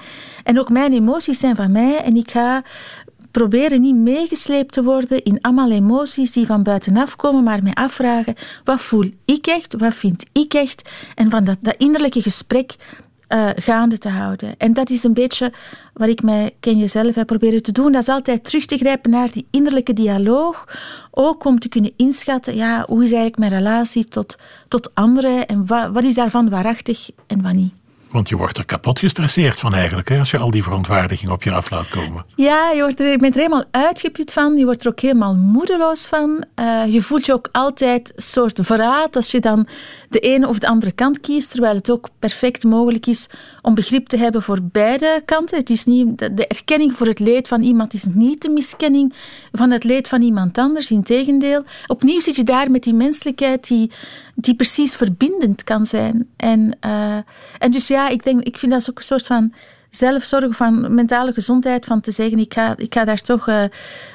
en 0.43 0.60
ook 0.60 0.69
mijn 0.69 0.93
emoties 0.93 1.39
zijn 1.39 1.55
van 1.55 1.72
mij 1.72 1.98
en 1.98 2.15
ik 2.15 2.31
ga 2.31 2.63
proberen 3.31 3.81
niet 3.81 3.96
meegesleept 3.96 4.72
te 4.72 4.84
worden 4.84 5.24
in 5.24 5.41
allemaal 5.41 5.72
emoties 5.72 6.31
die 6.31 6.46
van 6.46 6.63
buitenaf 6.63 7.15
komen, 7.15 7.43
maar 7.43 7.63
mij 7.63 7.74
afvragen, 7.74 8.36
wat 8.63 8.81
voel 8.81 9.12
ik 9.25 9.48
echt, 9.48 9.75
wat 9.77 9.93
vind 9.93 10.25
ik 10.31 10.53
echt? 10.53 10.89
En 11.15 11.29
van 11.29 11.43
dat, 11.43 11.57
dat 11.62 11.75
innerlijke 11.77 12.22
gesprek 12.22 12.75
uh, 13.29 13.50
gaande 13.55 13.98
te 13.98 14.10
houden. 14.10 14.55
En 14.57 14.74
dat 14.74 14.89
is 14.89 15.03
een 15.03 15.13
beetje 15.13 15.53
wat 15.93 16.07
ik 16.07 16.22
mij 16.22 16.55
Ken 16.60 16.77
Jezelf 16.77 17.15
heb 17.15 17.27
proberen 17.27 17.62
te 17.63 17.72
doen. 17.72 17.91
Dat 17.91 18.01
is 18.01 18.10
altijd 18.10 18.43
terug 18.43 18.65
te 18.65 18.77
grijpen 18.77 19.12
naar 19.12 19.31
die 19.31 19.48
innerlijke 19.51 19.93
dialoog. 19.93 20.67
Ook 21.12 21.46
om 21.46 21.60
te 21.60 21.69
kunnen 21.69 21.91
inschatten, 21.96 22.55
ja, 22.55 22.86
hoe 22.88 23.03
is 23.03 23.12
eigenlijk 23.12 23.38
mijn 23.38 23.63
relatie 23.63 24.07
tot, 24.07 24.36
tot 24.67 24.96
anderen 24.96 25.46
en 25.46 25.65
wat, 25.65 25.89
wat 25.91 26.03
is 26.03 26.15
daarvan 26.15 26.50
waarachtig 26.50 27.10
en 27.27 27.41
wat 27.41 27.53
niet. 27.53 27.74
Want 28.09 28.29
je 28.29 28.37
wordt 28.37 28.57
er 28.57 28.65
kapot 28.65 28.99
gestresseerd 28.99 29.59
van 29.59 29.73
eigenlijk, 29.73 30.09
hè, 30.09 30.19
als 30.19 30.31
je 30.31 30.37
al 30.37 30.51
die 30.51 30.63
verontwaardiging 30.63 31.31
op 31.31 31.43
je 31.43 31.53
af 31.53 31.69
laat 31.69 31.89
komen. 31.89 32.25
Ja, 32.35 32.71
je, 32.71 32.81
wordt 32.81 32.99
er, 32.99 33.07
je 33.07 33.17
bent 33.17 33.33
er 33.33 33.39
helemaal 33.39 33.65
uitgeput 33.71 34.33
van. 34.33 34.57
Je 34.57 34.65
wordt 34.65 34.81
er 34.81 34.87
ook 34.87 34.99
helemaal 34.99 35.35
moedeloos 35.35 36.05
van. 36.05 36.45
Uh, 36.59 36.85
je 36.93 37.01
voelt 37.01 37.25
je 37.25 37.33
ook 37.33 37.49
altijd 37.51 38.11
een 38.15 38.21
soort 38.21 38.59
verraad 38.61 39.15
als 39.15 39.31
je 39.31 39.39
dan 39.39 39.67
de 40.09 40.19
ene 40.19 40.47
of 40.47 40.59
de 40.59 40.67
andere 40.67 40.91
kant 40.91 41.19
kiest, 41.19 41.51
terwijl 41.51 41.75
het 41.75 41.89
ook 41.89 42.09
perfect 42.19 42.63
mogelijk 42.63 43.05
is 43.05 43.29
om 43.61 43.75
begrip 43.75 44.07
te 44.07 44.17
hebben 44.17 44.41
voor 44.41 44.59
beide 44.61 45.21
kanten. 45.25 45.57
Het 45.57 45.69
is 45.69 45.85
niet, 45.85 46.17
de 46.17 46.47
erkenning 46.47 46.97
voor 46.97 47.07
het 47.07 47.19
leed 47.19 47.47
van 47.47 47.61
iemand 47.61 47.93
is 47.93 48.05
niet 48.13 48.41
de 48.41 48.49
miskenning 48.49 49.13
van 49.51 49.71
het 49.71 49.83
leed 49.83 50.07
van 50.07 50.21
iemand 50.21 50.57
anders, 50.57 50.91
integendeel. 50.91 51.63
Opnieuw 51.87 52.19
zit 52.19 52.35
je 52.35 52.43
daar 52.43 52.71
met 52.71 52.83
die 52.83 52.93
menselijkheid 52.93 53.67
die, 53.67 53.91
die 54.39 54.56
precies 54.56 54.96
verbindend 54.96 55.63
kan 55.63 55.86
zijn. 55.86 56.27
En, 56.36 56.77
uh, 56.86 57.17
en 57.58 57.72
dus 57.72 57.88
ja, 57.88 58.10
ik, 58.10 58.24
denk, 58.24 58.44
ik 58.44 58.58
vind 58.58 58.72
dat 58.72 58.89
ook 58.89 58.98
een 58.98 59.03
soort 59.03 59.25
van 59.25 59.53
zelfzorg 59.89 60.56
van 60.56 60.94
mentale 60.94 61.34
gezondheid, 61.34 61.86
van 61.86 62.01
te 62.01 62.12
zeggen, 62.12 62.39
ik 62.39 62.53
ga, 62.53 62.77
ik 62.77 62.94
ga 62.94 63.06
daar 63.06 63.22
toch 63.22 63.48
uh, 63.48 63.63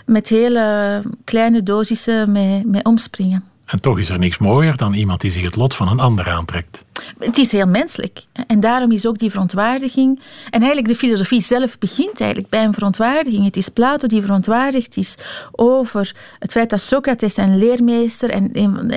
met 0.06 0.28
hele 0.28 1.02
kleine 1.24 1.62
dosissen 1.62 2.32
mee, 2.32 2.66
mee 2.66 2.84
omspringen. 2.84 3.51
En 3.72 3.80
toch 3.80 3.98
is 3.98 4.10
er 4.10 4.18
niks 4.18 4.38
mooier 4.38 4.76
dan 4.76 4.92
iemand 4.92 5.20
die 5.20 5.30
zich 5.30 5.42
het 5.42 5.56
lot 5.56 5.74
van 5.74 5.88
een 5.88 6.00
ander 6.00 6.28
aantrekt. 6.28 6.84
Het 7.18 7.38
is 7.38 7.52
heel 7.52 7.66
menselijk. 7.66 8.24
En 8.46 8.60
daarom 8.60 8.92
is 8.92 9.06
ook 9.06 9.18
die 9.18 9.30
verontwaardiging. 9.30 10.20
En 10.50 10.60
eigenlijk 10.60 10.86
de 10.86 10.94
filosofie 10.94 11.40
zelf 11.40 11.78
begint 11.78 12.20
eigenlijk 12.20 12.50
bij 12.50 12.64
een 12.64 12.72
verontwaardiging. 12.72 13.44
Het 13.44 13.56
is 13.56 13.68
Plato 13.68 14.06
die 14.06 14.22
verontwaardigd 14.22 14.96
is 14.96 15.18
over 15.52 16.14
het 16.38 16.52
feit 16.52 16.70
dat 16.70 16.80
Socrates 16.80 17.34
zijn 17.34 17.58
leermeester 17.58 18.30
en 18.30 18.48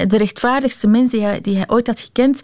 de 0.07 0.17
rechtvaardigste 0.17 0.87
mens 0.87 1.11
die 1.11 1.21
hij, 1.21 1.63
ooit 1.67 1.87
had 1.87 1.99
gekend, 1.99 2.41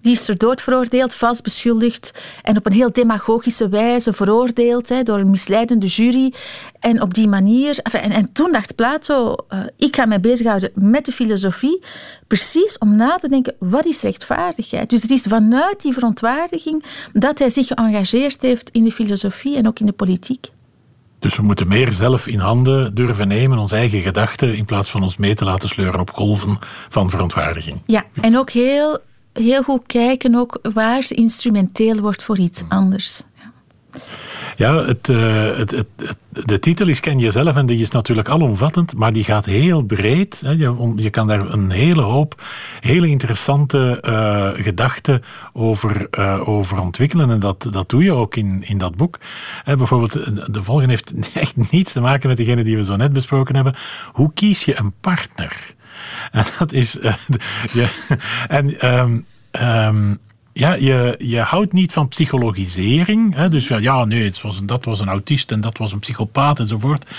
die 0.00 0.12
is 0.12 0.24
ter 0.24 0.38
dood 0.38 0.62
veroordeeld, 0.62 1.14
vals 1.14 1.40
beschuldigd 1.40 2.12
en 2.42 2.56
op 2.56 2.66
een 2.66 2.72
heel 2.72 2.92
demagogische 2.92 3.68
wijze 3.68 4.12
veroordeeld 4.12 4.88
hè, 4.88 5.02
door 5.02 5.18
een 5.18 5.30
misleidende 5.30 5.86
jury. 5.86 6.32
En 6.80 7.02
op 7.02 7.14
die 7.14 7.28
manier. 7.28 7.78
En, 7.78 8.10
en 8.10 8.32
toen 8.32 8.52
dacht 8.52 8.74
Plato: 8.74 9.36
uh, 9.48 9.60
ik 9.76 9.96
ga 9.96 10.06
mij 10.06 10.20
bezighouden 10.20 10.70
met 10.74 11.04
de 11.04 11.12
filosofie, 11.12 11.73
precies 12.26 12.78
om 12.78 12.96
na 12.96 13.16
te 13.16 13.28
denken: 13.28 13.54
wat 13.58 13.86
is 13.86 14.02
rechtvaardigheid? 14.02 14.90
Dus 14.90 15.02
het 15.02 15.10
is 15.10 15.22
vanuit 15.22 15.82
die 15.82 15.92
verontwaardiging 15.92 16.84
dat 17.12 17.38
hij 17.38 17.50
zich 17.50 17.66
geëngageerd 17.66 18.42
heeft 18.42 18.70
in 18.70 18.84
de 18.84 18.92
filosofie 18.92 19.56
en 19.56 19.66
ook 19.66 19.78
in 19.78 19.86
de 19.86 19.92
politiek. 19.92 20.50
Dus 21.18 21.36
we 21.36 21.42
moeten 21.42 21.68
meer 21.68 21.92
zelf 21.92 22.26
in 22.26 22.38
handen 22.38 22.94
durven 22.94 23.28
nemen, 23.28 23.58
onze 23.58 23.74
eigen 23.74 24.02
gedachten, 24.02 24.56
in 24.56 24.64
plaats 24.64 24.90
van 24.90 25.02
ons 25.02 25.16
mee 25.16 25.34
te 25.34 25.44
laten 25.44 25.68
sleuren 25.68 26.00
op 26.00 26.10
golven 26.10 26.58
van 26.88 27.10
verontwaardiging. 27.10 27.80
Ja, 27.86 28.04
en 28.20 28.38
ook 28.38 28.50
heel, 28.50 28.98
heel 29.32 29.62
goed 29.62 29.86
kijken 29.86 30.34
ook 30.34 30.58
waar 30.62 31.02
ze 31.02 31.14
instrumenteel 31.14 32.00
wordt 32.00 32.22
voor 32.22 32.38
iets 32.38 32.62
anders. 32.68 33.22
Ja, 34.56 34.84
het, 34.84 35.08
uh, 35.08 35.56
het, 35.56 35.70
het, 35.70 36.16
de 36.44 36.58
titel 36.58 36.88
is 36.88 37.00
Ken 37.00 37.18
jezelf 37.18 37.56
en 37.56 37.66
die 37.66 37.80
is 37.80 37.90
natuurlijk 37.90 38.28
alomvattend, 38.28 38.96
maar 38.96 39.12
die 39.12 39.24
gaat 39.24 39.44
heel 39.44 39.82
breed. 39.82 40.40
Hè. 40.40 40.50
Je, 40.50 40.92
je, 40.96 41.10
kan 41.10 41.26
daar 41.26 41.50
een 41.50 41.70
hele 41.70 42.02
hoop 42.02 42.42
hele 42.80 43.08
interessante 43.08 44.02
uh, 44.02 44.64
gedachten 44.64 45.22
over, 45.52 46.06
uh, 46.10 46.48
over 46.48 46.80
ontwikkelen 46.80 47.30
en 47.30 47.38
dat, 47.38 47.68
dat 47.70 47.88
doe 47.88 48.02
je 48.02 48.14
ook 48.14 48.36
in, 48.36 48.62
in 48.66 48.78
dat 48.78 48.96
boek. 48.96 49.18
Hè, 49.64 49.76
bijvoorbeeld, 49.76 50.12
de 50.54 50.62
volgende 50.62 50.90
heeft 50.90 51.12
echt 51.34 51.70
niets 51.70 51.92
te 51.92 52.00
maken 52.00 52.28
met 52.28 52.36
degene 52.36 52.64
die 52.64 52.76
we 52.76 52.84
zo 52.84 52.96
net 52.96 53.12
besproken 53.12 53.54
hebben. 53.54 53.74
Hoe 54.12 54.32
kies 54.34 54.64
je 54.64 54.78
een 54.78 54.92
partner? 55.00 55.74
En 56.32 56.44
dat 56.58 56.72
is... 56.72 56.98
en... 58.48 58.92
Um, 58.98 59.26
um, 59.60 60.18
ja, 60.54 60.74
je, 60.74 61.14
je 61.18 61.38
houdt 61.38 61.72
niet 61.72 61.92
van 61.92 62.08
psychologisering. 62.08 63.34
Hè? 63.34 63.48
Dus 63.48 63.68
ja, 63.68 64.04
nee, 64.04 64.24
het 64.24 64.40
was 64.40 64.58
een, 64.58 64.66
dat 64.66 64.84
was 64.84 65.00
een 65.00 65.08
autist 65.08 65.52
en 65.52 65.60
dat 65.60 65.78
was 65.78 65.92
een 65.92 65.98
psychopaat 65.98 66.58
enzovoort. 66.58 67.10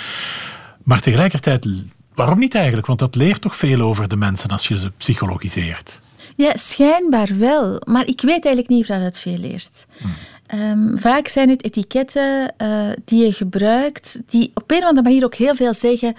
Maar 0.83 1.01
tegelijkertijd, 1.01 1.67
waarom 2.13 2.39
niet 2.39 2.55
eigenlijk? 2.55 2.87
Want 2.87 2.99
dat 2.99 3.15
leert 3.15 3.41
toch 3.41 3.55
veel 3.55 3.81
over 3.81 4.07
de 4.07 4.15
mensen 4.15 4.49
als 4.49 4.67
je 4.67 4.77
ze 4.77 4.91
psychologiseert. 4.97 6.01
Ja, 6.35 6.57
schijnbaar 6.57 7.37
wel. 7.37 7.81
Maar 7.85 8.07
ik 8.07 8.21
weet 8.21 8.45
eigenlijk 8.45 8.67
niet 8.67 8.81
of 8.81 8.87
dat 8.87 9.01
het 9.01 9.19
veel 9.19 9.37
leert. 9.37 9.85
Hmm. 9.97 10.13
Um, 10.53 10.99
vaak 10.99 11.27
zijn 11.27 11.49
het 11.49 11.63
etiketten 11.63 12.53
uh, 12.57 12.89
die 13.05 13.25
je 13.25 13.33
gebruikt, 13.33 14.21
die 14.27 14.51
op 14.53 14.71
een 14.71 14.77
of 14.77 14.83
andere 14.83 15.07
manier 15.07 15.25
ook 15.25 15.35
heel 15.35 15.55
veel 15.55 15.73
zeggen 15.73 16.15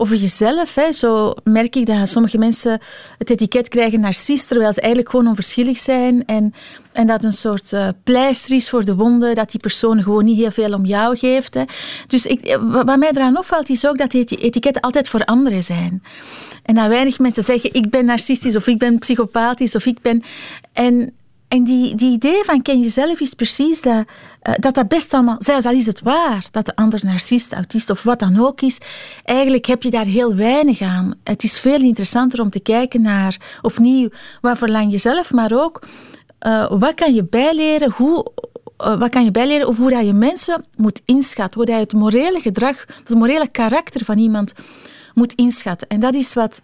over 0.00 0.16
jezelf. 0.16 0.74
Hè. 0.74 0.92
Zo 0.92 1.34
merk 1.44 1.76
ik 1.76 1.86
dat 1.86 2.08
sommige 2.08 2.38
mensen 2.38 2.80
het 3.18 3.30
etiket 3.30 3.68
krijgen 3.68 4.00
narcist, 4.00 4.48
terwijl 4.48 4.72
ze 4.72 4.80
eigenlijk 4.80 5.10
gewoon 5.10 5.26
onverschillig 5.26 5.78
zijn. 5.78 6.24
En, 6.26 6.54
en 6.92 7.06
dat 7.06 7.24
een 7.24 7.32
soort 7.32 7.72
uh, 7.72 7.88
pleister 8.04 8.54
is 8.54 8.70
voor 8.70 8.84
de 8.84 8.94
wonden, 8.94 9.34
dat 9.34 9.50
die 9.50 9.60
persoon 9.60 10.02
gewoon 10.02 10.24
niet 10.24 10.38
heel 10.38 10.50
veel 10.50 10.74
om 10.74 10.84
jou 10.84 11.16
geeft. 11.16 11.54
Hè. 11.54 11.64
Dus 12.06 12.26
ik, 12.26 12.58
wat 12.60 12.98
mij 12.98 13.10
eraan 13.10 13.38
opvalt, 13.38 13.68
is 13.68 13.86
ook 13.86 13.98
dat 13.98 14.10
die 14.10 14.24
etiketten 14.24 14.82
altijd 14.82 15.08
voor 15.08 15.24
anderen 15.24 15.62
zijn. 15.62 16.02
En 16.62 16.74
dat 16.74 16.86
weinig 16.86 17.18
mensen 17.18 17.42
zeggen, 17.42 17.74
ik 17.74 17.90
ben 17.90 18.04
narcistisch, 18.04 18.56
of 18.56 18.66
ik 18.66 18.78
ben 18.78 18.98
psychopathisch, 18.98 19.74
of 19.74 19.86
ik 19.86 20.02
ben... 20.02 20.22
En, 20.72 21.14
en 21.50 21.64
die, 21.64 21.94
die 21.94 22.12
idee 22.12 22.44
van 22.44 22.62
ken 22.62 22.80
jezelf 22.80 23.20
is 23.20 23.34
precies 23.34 23.80
dat, 23.80 24.04
uh, 24.42 24.54
dat 24.56 24.74
dat 24.74 24.88
best 24.88 25.14
allemaal, 25.14 25.36
zelfs 25.38 25.66
al 25.66 25.72
is 25.72 25.86
het 25.86 26.00
waar, 26.00 26.46
dat 26.50 26.66
de 26.66 26.76
ander 26.76 27.00
narcist, 27.04 27.52
autist 27.52 27.90
of 27.90 28.02
wat 28.02 28.18
dan 28.18 28.40
ook 28.40 28.60
is, 28.60 28.78
eigenlijk 29.24 29.66
heb 29.66 29.82
je 29.82 29.90
daar 29.90 30.04
heel 30.04 30.34
weinig 30.34 30.80
aan. 30.80 31.14
Het 31.24 31.42
is 31.42 31.58
veel 31.58 31.80
interessanter 31.80 32.40
om 32.40 32.50
te 32.50 32.60
kijken 32.60 33.02
naar, 33.02 33.58
opnieuw, 33.62 34.08
wat 34.40 34.58
verlang 34.58 34.90
je 34.90 34.98
zelf, 34.98 35.32
maar 35.32 35.52
ook 35.52 35.86
uh, 36.46 36.70
wat 36.78 36.94
kan 36.94 37.14
je 37.14 37.24
bijleren, 37.24 37.90
hoe, 37.90 38.26
uh, 38.78 38.98
wat 38.98 39.10
kan 39.10 39.24
je 39.24 39.30
bijleren 39.30 39.66
over 39.66 39.82
hoe 39.82 39.90
dat 39.90 40.06
je 40.06 40.12
mensen 40.12 40.64
moet 40.76 41.00
inschatten, 41.04 41.60
hoe 41.60 41.64
dat 41.64 41.74
je 41.76 41.82
het 41.82 41.92
morele 41.92 42.40
gedrag, 42.40 42.84
het 43.04 43.18
morele 43.18 43.48
karakter 43.48 44.04
van 44.04 44.18
iemand 44.18 44.52
moet 45.14 45.32
inschatten. 45.32 45.88
En 45.88 46.00
dat 46.00 46.14
is 46.14 46.34
wat 46.34 46.62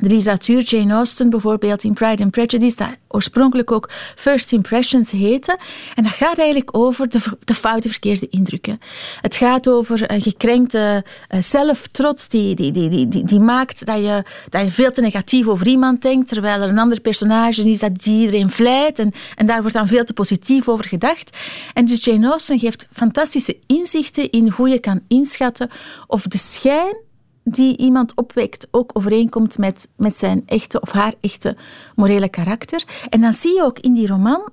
de 0.00 0.08
literatuur, 0.08 0.62
Jane 0.62 0.94
Austen 0.94 1.30
bijvoorbeeld 1.30 1.84
in 1.84 1.92
Pride 1.92 2.22
and 2.22 2.30
Prejudice, 2.30 2.76
dat 2.76 2.88
oorspronkelijk 3.08 3.72
ook 3.72 3.90
First 4.14 4.52
Impressions 4.52 5.10
heette. 5.10 5.58
En 5.94 6.02
dat 6.02 6.12
gaat 6.12 6.38
eigenlijk 6.38 6.76
over 6.76 7.08
de, 7.08 7.20
de 7.44 7.54
foute, 7.54 7.88
verkeerde 7.88 8.26
indrukken. 8.30 8.80
Het 9.20 9.36
gaat 9.36 9.68
over 9.68 10.10
een 10.10 10.22
gekrenkte 10.22 11.04
uh, 11.30 11.40
zelftrots 11.40 12.28
die, 12.28 12.54
die, 12.54 12.72
die, 12.72 13.08
die, 13.08 13.24
die, 13.24 13.40
maakt 13.40 13.86
dat 13.86 13.98
je, 13.98 14.24
dat 14.48 14.64
je 14.64 14.70
veel 14.70 14.90
te 14.90 15.00
negatief 15.00 15.46
over 15.46 15.66
iemand 15.66 16.02
denkt, 16.02 16.28
terwijl 16.28 16.62
er 16.62 16.68
een 16.68 16.78
ander 16.78 17.00
personage 17.00 17.70
is 17.70 17.78
dat 17.78 18.02
die 18.02 18.20
iedereen 18.20 18.50
vlijt. 18.50 18.98
En, 18.98 19.12
en 19.34 19.46
daar 19.46 19.60
wordt 19.60 19.76
dan 19.76 19.88
veel 19.88 20.04
te 20.04 20.12
positief 20.12 20.68
over 20.68 20.84
gedacht. 20.84 21.36
En 21.74 21.84
dus 21.84 22.04
Jane 22.04 22.30
Austen 22.30 22.58
geeft 22.58 22.86
fantastische 22.92 23.56
inzichten 23.66 24.30
in 24.30 24.48
hoe 24.48 24.68
je 24.68 24.78
kan 24.78 25.00
inschatten 25.08 25.70
of 26.06 26.22
de 26.22 26.38
schijn 26.38 27.06
die 27.50 27.76
iemand 27.76 28.14
opwekt 28.14 28.66
ook 28.70 28.90
overeenkomt 28.92 29.58
met, 29.58 29.88
met 29.96 30.16
zijn 30.16 30.42
echte 30.46 30.80
of 30.80 30.90
haar 30.90 31.14
echte 31.20 31.56
morele 31.94 32.28
karakter. 32.28 32.84
En 33.08 33.20
dan 33.20 33.32
zie 33.32 33.54
je 33.54 33.62
ook 33.62 33.78
in 33.78 33.94
die 33.94 34.06
roman 34.06 34.50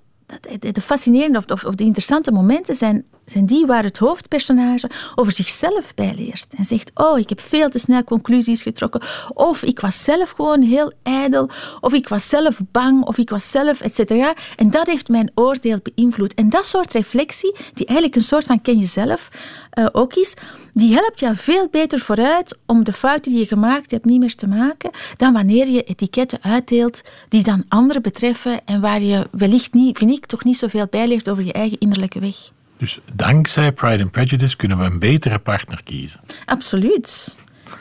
dat 0.59 0.75
de 0.75 0.81
fascinerende 0.81 1.43
of, 1.47 1.65
of, 1.65 1.75
de 1.75 1.83
interessante 1.83 2.31
momenten 2.31 2.75
zijn, 2.75 3.05
zijn 3.25 3.45
die 3.45 3.65
waar 3.65 3.83
het 3.83 3.97
hoofdpersonage 3.97 4.89
over 5.15 5.33
zichzelf 5.33 5.93
bijleert. 5.93 6.47
En 6.57 6.65
zegt, 6.65 6.91
oh, 6.93 7.19
ik 7.19 7.29
heb 7.29 7.41
veel 7.41 7.69
te 7.69 7.79
snel 7.79 8.03
conclusies 8.03 8.61
getrokken. 8.61 9.01
Of 9.33 9.63
ik 9.63 9.79
was 9.79 10.03
zelf 10.03 10.29
gewoon 10.29 10.61
heel 10.61 10.91
ijdel. 11.03 11.49
Of 11.81 11.93
ik 11.93 12.07
was 12.07 12.29
zelf 12.29 12.61
bang. 12.71 13.03
Of 13.05 13.17
ik 13.17 13.29
was 13.29 13.51
zelf, 13.51 13.81
et 13.81 13.95
cetera. 13.95 14.33
En 14.55 14.69
dat 14.69 14.87
heeft 14.87 15.09
mijn 15.09 15.31
oordeel 15.35 15.79
beïnvloed. 15.83 16.33
En 16.33 16.49
dat 16.49 16.65
soort 16.65 16.93
reflectie, 16.93 17.55
die 17.73 17.85
eigenlijk 17.85 18.17
een 18.17 18.23
soort 18.23 18.45
van 18.45 18.61
ken 18.61 18.77
jezelf 18.77 19.29
uh, 19.73 19.85
ook 19.91 20.13
is, 20.13 20.33
die 20.73 20.93
helpt 20.93 21.19
je 21.19 21.35
veel 21.35 21.67
beter 21.71 21.99
vooruit 21.99 22.59
om 22.65 22.83
de 22.83 22.93
fouten 22.93 23.31
die 23.31 23.39
je 23.39 23.47
gemaakt 23.47 23.91
hebt 23.91 24.05
niet 24.05 24.19
meer 24.19 24.35
te 24.35 24.47
maken, 24.47 24.91
dan 25.17 25.33
wanneer 25.33 25.67
je 25.67 25.83
etiketten 25.83 26.39
uitdeelt 26.41 27.01
die 27.29 27.43
dan 27.43 27.65
anderen 27.67 28.01
betreffen 28.01 28.65
en 28.65 28.81
waar 28.81 29.01
je 29.01 29.27
wellicht 29.31 29.73
niet, 29.73 29.97
vind 29.97 30.11
ik, 30.11 30.25
toch 30.25 30.43
niet 30.43 30.57
zoveel 30.57 30.87
bijleert 30.89 31.29
over 31.29 31.43
je 31.43 31.53
eigen 31.53 31.79
innerlijke 31.79 32.19
weg. 32.19 32.35
Dus 32.77 32.99
dankzij 33.13 33.71
Pride 33.71 34.03
and 34.03 34.11
Prejudice 34.11 34.55
kunnen 34.55 34.77
we 34.77 34.83
een 34.83 34.99
betere 34.99 35.39
partner 35.39 35.81
kiezen. 35.83 36.19
Absoluut. 36.45 37.35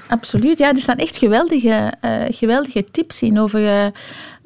Absoluut, 0.09 0.59
ja, 0.59 0.69
er 0.73 0.81
staan 0.81 0.97
echt 0.97 1.17
geweldige, 1.17 1.93
uh, 2.03 2.23
geweldige 2.29 2.85
tips 2.91 3.23
in 3.23 3.41
over. 3.41 3.93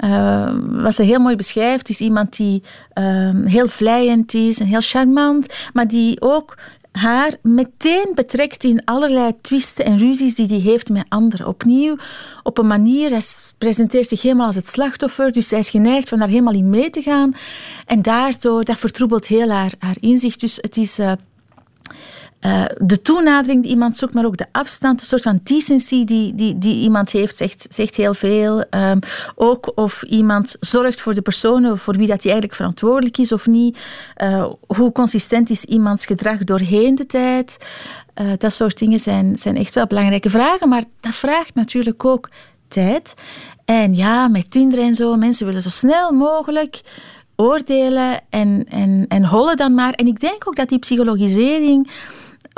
Uh, 0.05 0.51
wat 0.69 0.95
ze 0.95 1.03
heel 1.03 1.19
mooi 1.19 1.37
beschrijft, 1.37 1.89
is 1.89 2.01
iemand 2.01 2.37
die 2.37 2.63
uh, 2.99 3.31
heel 3.45 3.69
vlijend 3.69 4.35
is 4.35 4.61
en 4.61 4.67
heel 4.67 4.81
charmant, 4.81 5.55
maar 5.73 5.89
die 5.89 6.21
ook 6.21 6.59
haar 6.99 7.33
meteen 7.43 8.13
betrekt 8.15 8.65
in 8.65 8.85
allerlei 8.85 9.33
twisten 9.41 9.85
en 9.85 9.99
ruzies 9.99 10.35
die 10.35 10.47
hij 10.47 10.59
heeft 10.59 10.89
met 10.89 11.07
anderen. 11.09 11.47
Opnieuw, 11.47 11.97
op 12.43 12.59
een 12.59 12.67
manier, 12.67 13.11
hij 13.11 13.23
presenteert 13.59 14.09
zich 14.09 14.23
helemaal 14.23 14.47
als 14.47 14.57
het 14.57 14.69
slachtoffer, 14.69 15.33
dus 15.33 15.51
hij 15.51 15.59
is 15.59 15.71
geneigd 15.71 16.09
van 16.09 16.19
daar 16.19 16.29
helemaal 16.29 16.55
in 16.55 16.71
mee 16.71 16.91
te 16.91 17.03
gaan. 17.03 17.35
En 17.87 18.03
daardoor, 18.03 18.65
dat 18.65 18.79
vertroebelt 18.79 19.27
heel 19.27 19.51
haar, 19.51 19.73
haar 19.79 19.97
inzicht. 20.01 20.41
Dus 20.41 20.57
het 20.61 20.77
is... 20.77 20.99
Uh, 20.99 21.13
uh, 22.41 22.65
de 22.77 23.03
toenadering 23.03 23.63
die 23.63 23.71
iemand 23.71 23.99
zoekt, 23.99 24.15
maar 24.15 24.25
ook 24.25 24.37
de 24.37 24.47
afstand, 24.53 25.01
een 25.01 25.07
soort 25.07 25.23
van 25.23 25.41
decency 25.43 26.05
die, 26.05 26.59
die, 26.59 26.75
iemand 26.75 27.11
heeft, 27.11 27.37
zegt, 27.37 27.67
zegt 27.71 27.95
heel 27.97 28.15
veel. 28.15 28.65
Um, 28.71 28.99
ook 29.35 29.73
of 29.75 30.03
iemand 30.03 30.57
zorgt 30.61 31.01
voor 31.01 31.15
de 31.15 31.23
personen 31.23 31.79
voor 31.79 31.97
wie 31.97 32.07
dat 32.07 32.23
hij 32.23 32.33
eigenlijk 32.33 32.55
verantwoordelijk 32.55 33.19
is 33.19 33.33
of 33.33 33.47
niet. 33.47 33.79
Uh, 34.23 34.47
hoe 34.67 34.93
consistent 34.93 35.51
is 35.51 35.65
iemands 35.65 36.07
gedrag 36.07 36.45
doorheen 36.45 36.95
de 36.95 37.07
tijd. 37.07 37.57
Uh, 38.21 38.33
dat 38.39 38.53
soort 38.53 38.79
dingen 38.79 39.01
zijn, 39.01 39.39
zijn 39.39 39.57
echt 39.57 39.75
wel 39.75 39.87
belangrijke 39.87 40.31
vragen, 40.31 40.69
maar 40.69 40.85
dat 41.01 41.15
vraagt 41.15 41.55
natuurlijk 41.55 42.05
ook 42.05 42.29
tijd. 42.69 43.15
En 43.65 43.95
ja, 43.95 44.29
met 44.29 44.51
Tinder 44.51 44.79
en 44.79 44.95
zo, 44.95 45.15
mensen 45.15 45.47
willen 45.47 45.63
zo 45.63 45.69
snel 45.69 46.13
mogelijk 46.13 46.81
oordelen 47.37 48.21
en, 48.31 48.65
en, 48.69 49.05
en 49.09 49.25
hollen 49.25 49.57
dan 49.57 49.75
maar. 49.75 49.93
En 49.93 50.07
ik 50.07 50.21
denk 50.21 50.49
ook 50.49 50.57
dat 50.57 50.69
die 50.69 50.79
psychologisering 50.79 51.91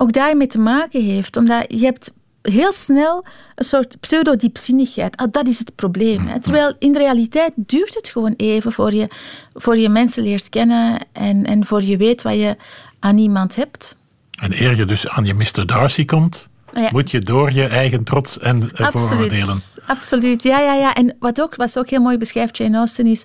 ook 0.01 0.13
daarmee 0.13 0.47
te 0.47 0.59
maken 0.59 1.03
heeft. 1.03 1.37
Omdat 1.37 1.65
je 1.69 1.85
hebt 1.85 2.13
heel 2.43 2.73
snel 2.73 3.25
een 3.55 3.65
soort 3.65 4.01
pseudo-diepzinnigheid. 4.01 5.17
Ah, 5.17 5.27
dat 5.31 5.49
is 5.49 5.59
het 5.59 5.75
probleem. 5.75 6.27
Hè. 6.27 6.41
Terwijl 6.41 6.75
in 6.79 6.93
de 6.93 6.99
realiteit 6.99 7.53
duurt 7.57 7.95
het 7.95 8.09
gewoon 8.09 8.35
even 8.37 8.73
voor 8.73 8.95
je, 8.95 9.09
voor 9.55 9.79
je 9.79 9.89
mensen 9.89 10.23
leert 10.23 10.49
kennen 10.49 11.07
en, 11.13 11.45
en 11.45 11.65
voor 11.65 11.83
je 11.83 11.97
weet 11.97 12.23
wat 12.23 12.35
je 12.35 12.57
aan 13.01 13.19
iemand 13.19 13.57
hebt. 13.57 13.97
En 14.43 14.63
eer 14.63 14.77
je 14.77 14.85
dus 14.85 15.09
aan 15.09 15.25
je 15.25 15.35
Mr. 15.35 15.67
Darcy 15.67 16.05
komt, 16.05 16.49
ah, 16.73 16.93
moet 16.93 17.11
je 17.11 17.19
door 17.19 17.53
je 17.53 17.65
eigen 17.65 18.05
trots 18.05 18.39
en 18.39 18.71
uh, 18.75 18.89
vooroordelen. 18.91 19.61
Absoluut, 19.87 20.43
ja, 20.43 20.61
ja, 20.61 20.75
ja. 20.75 20.95
En 20.95 21.17
wat 21.19 21.41
ook, 21.41 21.57
wat 21.57 21.79
ook 21.79 21.91
heel 21.91 22.03
mooi 22.03 22.19
beschrijft 22.19 22.57
Jane 22.57 22.77
Austen 22.77 23.07
is 23.07 23.25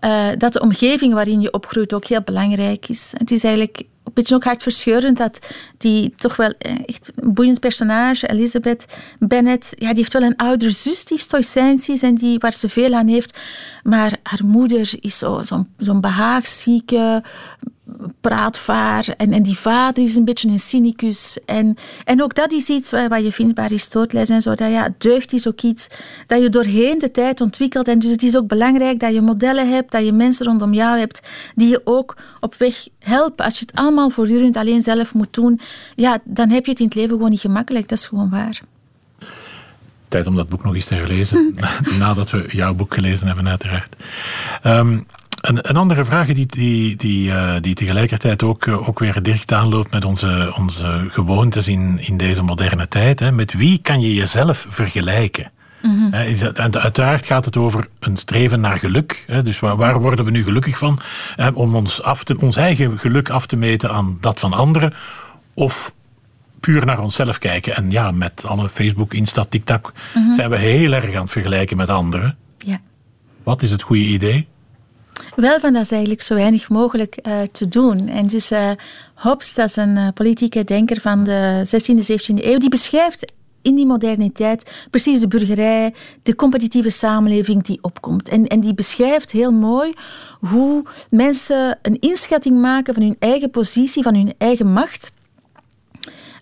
uh, 0.00 0.26
dat 0.38 0.52
de 0.52 0.60
omgeving 0.60 1.14
waarin 1.14 1.40
je 1.40 1.52
opgroeit 1.52 1.94
ook 1.94 2.04
heel 2.04 2.22
belangrijk 2.22 2.88
is. 2.88 3.12
Het 3.16 3.30
is 3.30 3.44
eigenlijk 3.44 3.82
beetje 4.18 4.34
ook 4.34 4.44
hartverscheurend 4.44 5.16
dat 5.16 5.38
die 5.78 6.14
toch 6.16 6.36
wel 6.36 6.54
eh, 6.58 6.72
echt 6.86 7.12
boeiend 7.14 7.60
personage, 7.60 8.28
Elizabeth 8.28 8.86
Bennet, 9.18 9.74
ja, 9.78 9.88
die 9.88 9.96
heeft 9.96 10.12
wel 10.12 10.22
een 10.22 10.36
oudere 10.36 10.70
zus 10.70 11.04
die 11.04 11.18
stoïcijns 11.18 11.88
is 11.88 12.02
en 12.02 12.14
die, 12.14 12.38
waar 12.38 12.52
ze 12.52 12.68
veel 12.68 12.94
aan 12.94 13.08
heeft. 13.08 13.38
Maar 13.82 14.16
haar 14.22 14.44
moeder 14.44 14.90
is 15.00 15.18
zo'n 15.18 15.44
zo, 15.44 15.66
zo 15.78 16.00
behaagzieke, 16.00 17.22
praatvaar. 18.20 19.14
En, 19.16 19.32
en 19.32 19.42
die 19.42 19.58
vader 19.58 20.04
is 20.04 20.16
een 20.16 20.24
beetje 20.24 20.48
een 20.48 20.58
cynicus. 20.58 21.38
En, 21.46 21.76
en 22.04 22.22
ook 22.22 22.34
dat 22.34 22.52
is 22.52 22.68
iets 22.68 22.90
wat, 22.90 23.24
je 23.24 23.32
vindt 23.32 23.54
bij 23.54 23.64
Aristoteles 23.64 24.28
en 24.28 24.42
zo. 24.42 24.54
Dat 24.54 24.70
ja, 24.70 24.94
deugd 24.98 25.32
is 25.32 25.48
ook 25.48 25.60
iets 25.60 25.88
dat 26.26 26.42
je 26.42 26.48
doorheen 26.48 26.98
de 26.98 27.10
tijd 27.10 27.40
ontwikkelt. 27.40 27.88
En 27.88 27.98
dus 27.98 28.10
het 28.10 28.22
is 28.22 28.36
ook 28.36 28.46
belangrijk 28.46 29.00
dat 29.00 29.14
je 29.14 29.20
modellen 29.20 29.70
hebt, 29.70 29.90
dat 29.90 30.04
je 30.04 30.12
mensen 30.12 30.46
rondom 30.46 30.74
jou 30.74 30.98
hebt 30.98 31.28
die 31.54 31.68
je 31.68 31.80
ook 31.84 32.16
op 32.40 32.54
weg 32.54 32.88
helpen. 32.98 33.44
Als 33.44 33.58
je 33.58 33.64
het 33.66 33.78
allemaal 33.78 34.10
voortdurend 34.10 34.56
alleen 34.56 34.82
zelf 34.82 35.14
moet 35.14 35.34
doen, 35.34 35.60
ja, 35.94 36.18
dan 36.24 36.50
heb 36.50 36.64
je 36.64 36.70
het 36.70 36.80
in 36.80 36.86
het 36.86 36.94
leven 36.94 37.16
gewoon 37.16 37.30
niet 37.30 37.40
gemakkelijk. 37.40 37.88
Dat 37.88 37.98
is 37.98 38.06
gewoon 38.06 38.30
waar. 38.30 38.60
Tijd 40.08 40.26
om 40.26 40.36
dat 40.36 40.48
boek 40.48 40.64
nog 40.64 40.74
eens 40.74 40.86
te 40.86 40.94
herlezen. 40.94 41.54
Nadat 41.98 42.30
we 42.30 42.46
jouw 42.50 42.74
boek 42.74 42.94
gelezen 42.94 43.26
hebben, 43.26 43.48
uiteraard. 43.48 43.96
Um, 44.64 45.06
een, 45.40 45.68
een, 45.68 45.76
andere 45.76 46.04
vraag 46.04 46.26
die, 46.26 46.46
die, 46.46 46.96
die, 46.96 47.28
uh, 47.28 47.54
die 47.60 47.74
tegelijkertijd 47.74 48.42
ook, 48.42 48.66
uh, 48.66 48.88
ook 48.88 48.98
weer 48.98 49.22
dicht 49.22 49.52
aanloopt 49.52 49.90
met 49.90 50.04
onze, 50.04 50.52
onze 50.56 51.04
gewoontes 51.08 51.68
in, 51.68 51.98
in 52.00 52.16
deze 52.16 52.42
moderne 52.42 52.88
tijd. 52.88 53.20
Hè. 53.20 53.32
Met 53.32 53.52
wie 53.52 53.78
kan 53.78 54.00
je 54.00 54.14
jezelf 54.14 54.66
vergelijken? 54.68 55.50
Mm 55.82 55.98
-hmm. 55.98 56.14
is 56.14 56.40
het, 56.40 56.58
en 56.58 56.80
uiteraard 56.80 57.26
gaat 57.26 57.44
het 57.44 57.56
over 57.56 57.88
een 57.98 58.16
streven 58.16 58.60
naar 58.60 58.78
geluk. 58.78 59.24
Hè. 59.26 59.42
Dus 59.42 59.58
waar, 59.58 59.76
waar, 59.76 60.00
worden 60.00 60.24
we 60.24 60.30
nu 60.30 60.44
gelukkig 60.44 60.78
van? 60.78 61.00
om 61.54 61.74
ons, 61.74 62.02
af 62.02 62.24
te, 62.24 62.36
ons 62.40 62.56
eigen 62.56 62.98
geluk 62.98 63.30
af 63.30 63.46
te 63.46 63.56
meten 63.56 63.90
aan 63.90 64.18
dat 64.20 64.40
van 64.40 64.52
anderen. 64.52 64.94
Of 65.54 65.92
puur 66.60 66.84
naar 66.84 67.00
onszelf 67.00 67.38
kijken. 67.38 67.76
En 67.76 67.90
ja, 67.90 68.10
met 68.10 68.44
alle 68.46 68.68
Facebook, 68.68 69.14
Insta, 69.14 69.44
TikTok 69.44 69.92
mm 70.14 70.22
-hmm. 70.22 70.34
zijn 70.34 70.50
we 70.50 70.56
heel 70.56 70.92
erg 70.92 71.14
aan 71.14 71.22
het 71.22 71.30
vergelijken 71.30 71.76
met 71.76 71.88
anderen. 71.88 72.36
Ja. 72.58 72.80
Wat 73.42 73.62
is 73.62 73.70
het 73.70 73.82
goede 73.82 74.04
idee? 74.04 74.48
Wel 75.36 75.60
van 75.60 75.72
dat 75.72 75.82
is 75.82 75.90
eigenlijk 75.90 76.22
zo 76.22 76.34
weinig 76.34 76.68
mogelijk 76.68 77.18
uh, 77.22 77.42
te 77.42 77.68
doen. 77.68 78.08
En 78.08 78.26
dus 78.26 78.52
uh, 78.52 78.70
Hobbes, 79.14 79.54
dat 79.54 79.68
is 79.68 79.76
een 79.76 79.96
uh, 79.96 80.08
politieke 80.14 80.64
denker 80.64 81.00
van 81.00 81.24
de 81.24 81.62
16e, 81.66 82.10
17e 82.12 82.44
eeuw, 82.44 82.58
die 82.58 82.68
beschrijft 82.68 83.32
in 83.62 83.74
die 83.74 83.86
moderniteit 83.86 84.86
precies 84.90 85.20
de 85.20 85.28
burgerij, 85.28 85.94
de 86.22 86.34
competitieve 86.34 86.90
samenleving 86.90 87.62
die 87.62 87.78
opkomt. 87.82 88.28
En, 88.28 88.46
en 88.46 88.60
die 88.60 88.74
beschrijft 88.74 89.30
heel 89.30 89.52
mooi 89.52 89.92
hoe 90.40 90.84
mensen 91.10 91.78
een 91.82 91.98
inschatting 92.00 92.60
maken 92.60 92.94
van 92.94 93.02
hun 93.02 93.16
eigen 93.18 93.50
positie, 93.50 94.02
van 94.02 94.14
hun 94.14 94.34
eigen 94.38 94.72
macht, 94.72 95.12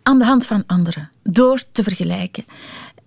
aan 0.02 0.18
de 0.18 0.24
hand 0.24 0.46
van 0.46 0.62
anderen, 0.66 1.10
door 1.22 1.62
te 1.72 1.82
vergelijken. 1.82 2.44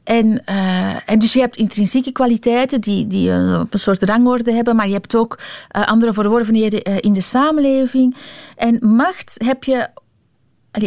En, 0.10 0.41
uh, 0.50 0.95
en 1.06 1.19
dus 1.19 1.34
je 1.34 1.39
hebt 1.39 1.58
intrinsieke 1.58 2.12
kwaliteiten 2.12 2.82
die, 2.82 3.08
die 3.08 3.30
een 3.30 3.67
soort 3.72 4.04
rangorde 4.04 4.54
hebben, 4.54 4.76
maar 4.76 4.88
je 4.88 4.93
hebt 4.93 5.15
ook 5.15 5.39
uh, 5.76 5.86
andere 5.86 6.13
verworvenheden 6.13 6.84
in 6.84 7.13
de 7.13 7.22
samenleving. 7.22 8.15
En 8.56 8.78
macht 8.82 9.36
heb 9.45 9.63
je 9.63 9.89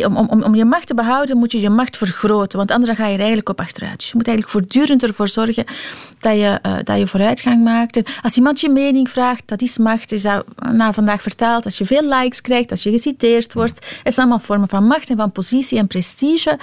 om, 0.05 0.17
om, 0.17 0.43
om 0.43 0.55
je 0.55 0.65
macht 0.65 0.87
te 0.87 0.95
behouden 0.95 1.37
moet 1.37 1.53
je 1.53 1.61
je 1.61 1.71
macht 1.71 1.97
vergroten, 1.97 2.59
want 2.59 2.71
anders 2.71 2.99
ga 2.99 3.05
je 3.05 3.13
er 3.13 3.19
eigenlijk 3.19 3.49
op 3.49 3.61
achteruit. 3.61 3.97
Dus 3.97 4.09
je 4.09 4.17
moet 4.17 4.29
eigenlijk 4.29 4.57
voortdurend 4.57 5.03
ervoor 5.03 5.29
zorgen 5.29 5.65
dat 6.19 6.35
je, 6.35 6.59
dat 6.85 6.99
je 6.99 7.07
vooruitgang 7.07 7.65
maakt. 7.65 8.03
Als 8.23 8.37
iemand 8.37 8.61
je 8.61 8.71
mening 8.71 9.11
vraagt, 9.11 9.43
dat 9.47 9.63
is 9.63 9.79
macht, 9.79 10.13
is 10.13 10.23
dat 10.23 10.45
na 10.73 10.93
vandaag 10.93 11.23
vertaald. 11.23 11.65
Als 11.65 11.79
je 11.79 11.85
veel 11.85 12.03
likes 12.03 12.41
krijgt, 12.41 12.71
als 12.71 12.83
je 12.83 12.91
geciteerd 12.91 13.53
wordt, 13.53 13.87
het 14.03 14.15
zijn 14.15 14.27
allemaal 14.27 14.47
vormen 14.47 14.69
van 14.69 14.87
macht 14.87 15.11
en 15.11 15.17
van 15.17 15.33
positie 15.33 15.79
en 15.79 15.87
prestige. 15.87 16.59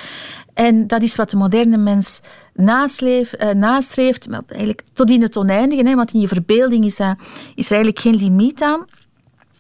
En 0.53 0.87
dat 0.87 1.01
is 1.01 1.15
wat 1.15 1.29
de 1.29 1.37
moderne 1.37 1.77
mens 1.77 2.21
nasleef, 2.59 3.33
uh, 3.39 3.49
nastreeft, 3.49 4.27
eigenlijk 4.47 4.81
tot 4.93 5.09
in 5.09 5.21
het 5.21 5.37
oneindige, 5.37 5.87
hè, 5.87 5.95
want 5.95 6.13
in 6.13 6.19
je 6.19 6.27
verbeelding 6.27 6.85
is, 6.85 6.95
dat, 6.95 7.15
is 7.55 7.65
er 7.65 7.75
eigenlijk 7.75 7.99
geen 7.99 8.15
limiet 8.15 8.61
aan. 8.61 8.85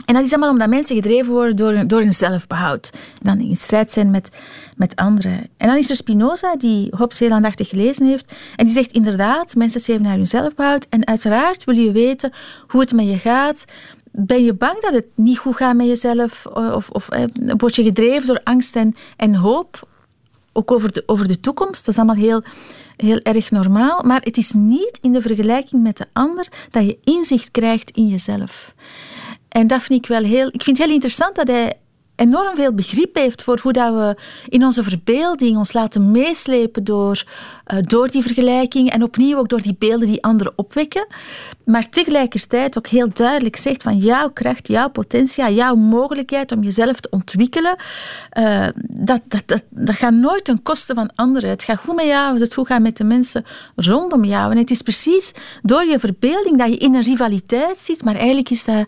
En 0.09 0.15
dat 0.15 0.23
is 0.23 0.31
allemaal 0.31 0.51
omdat 0.51 0.69
mensen 0.69 0.95
gedreven 0.95 1.33
worden 1.33 1.55
door, 1.55 1.87
door 1.87 2.01
een 2.01 2.13
zelfbehoud. 2.13 2.89
En 2.93 3.37
dan 3.37 3.39
in 3.39 3.55
strijd 3.55 3.91
zijn 3.91 4.11
met, 4.11 4.29
met 4.77 4.95
anderen. 4.95 5.49
En 5.57 5.67
dan 5.67 5.77
is 5.77 5.89
er 5.89 5.95
Spinoza, 5.95 6.55
die 6.55 6.87
Hobbes 6.97 7.19
heel 7.19 7.31
aandachtig 7.31 7.69
gelezen 7.69 8.05
heeft. 8.05 8.33
En 8.55 8.65
die 8.65 8.73
zegt 8.73 8.91
inderdaad, 8.91 9.55
mensen 9.55 9.79
streven 9.79 10.03
naar 10.03 10.15
hun 10.15 10.27
zelfbehoud. 10.27 10.87
En 10.89 11.07
uiteraard 11.07 11.63
wil 11.63 11.75
je 11.75 11.91
weten 11.91 12.33
hoe 12.67 12.81
het 12.81 12.93
met 12.93 13.07
je 13.07 13.17
gaat. 13.17 13.65
Ben 14.11 14.43
je 14.43 14.53
bang 14.53 14.81
dat 14.81 14.93
het 14.93 15.05
niet 15.15 15.37
goed 15.37 15.55
gaat 15.55 15.75
met 15.75 15.87
jezelf? 15.87 16.45
Of, 16.45 16.89
of 16.89 17.09
eh, 17.09 17.23
word 17.57 17.75
je 17.75 17.83
gedreven 17.83 18.27
door 18.27 18.41
angst 18.43 18.75
en, 18.75 18.95
en 19.15 19.35
hoop? 19.35 19.87
Ook 20.53 20.71
over 20.71 20.91
de, 20.91 21.03
over 21.05 21.27
de 21.27 21.39
toekomst. 21.39 21.85
Dat 21.85 21.95
is 21.95 21.97
allemaal 21.97 22.23
heel, 22.23 22.43
heel 23.01 23.19
erg 23.19 23.51
normaal. 23.51 24.03
Maar 24.03 24.21
het 24.21 24.37
is 24.37 24.51
niet 24.51 24.99
in 25.01 25.11
de 25.11 25.21
vergelijking 25.21 25.83
met 25.83 25.97
de 25.97 26.05
ander 26.13 26.47
dat 26.71 26.85
je 26.85 26.97
inzicht 27.03 27.51
krijgt 27.51 27.91
in 27.91 28.07
jezelf. 28.07 28.73
En 29.49 29.67
dat 29.67 29.81
vind 29.81 30.03
ik 30.03 30.09
wel 30.09 30.23
heel... 30.23 30.47
Ik 30.47 30.63
vind 30.63 30.77
het 30.77 30.85
heel 30.85 30.95
interessant 30.95 31.35
dat 31.35 31.47
hij 31.47 31.73
enorm 32.19 32.55
veel 32.55 32.73
begrip 32.73 33.15
heeft 33.15 33.43
voor 33.43 33.59
hoe 33.61 33.73
dat 33.73 33.93
we 33.93 34.15
in 34.47 34.63
onze 34.63 34.83
verbeelding 34.83 35.57
ons 35.57 35.73
laten 35.73 36.11
meeslepen 36.11 36.83
door, 36.83 37.23
uh, 37.73 37.79
door 37.81 38.07
die 38.07 38.21
vergelijking 38.21 38.89
en 38.89 39.03
opnieuw 39.03 39.37
ook 39.37 39.49
door 39.49 39.61
die 39.61 39.75
beelden 39.79 40.07
die 40.07 40.23
anderen 40.23 40.53
opwekken. 40.55 41.07
Maar 41.65 41.89
tegelijkertijd 41.89 42.77
ook 42.77 42.87
heel 42.87 43.09
duidelijk 43.13 43.55
zegt 43.55 43.83
van 43.83 43.97
jouw 43.97 44.29
kracht, 44.29 44.67
jouw 44.67 44.89
potentie, 44.89 45.53
jouw 45.53 45.75
mogelijkheid 45.75 46.51
om 46.51 46.63
jezelf 46.63 46.99
te 46.99 47.09
ontwikkelen, 47.09 47.75
uh, 48.37 48.67
dat, 48.87 49.21
dat, 49.27 49.43
dat, 49.45 49.63
dat 49.69 49.95
gaat 49.95 50.13
nooit 50.13 50.45
ten 50.45 50.61
koste 50.61 50.93
van 50.93 51.11
anderen. 51.15 51.49
Het 51.49 51.63
gaat 51.63 51.77
goed 51.77 51.95
met 51.95 52.05
jou, 52.05 52.39
het 52.39 52.53
goed 52.53 52.67
gaat 52.67 52.81
met 52.81 52.97
de 52.97 53.03
mensen 53.03 53.45
rondom 53.75 54.23
jou. 54.23 54.51
En 54.51 54.57
het 54.57 54.71
is 54.71 54.81
precies 54.81 55.33
door 55.61 55.85
je 55.85 55.99
verbeelding 55.99 56.57
dat 56.57 56.69
je 56.69 56.77
in 56.77 56.95
een 56.95 57.03
rivaliteit 57.03 57.79
zit, 57.79 58.03
maar 58.03 58.15
eigenlijk 58.15 58.49
is 58.49 58.63
dat, 58.63 58.85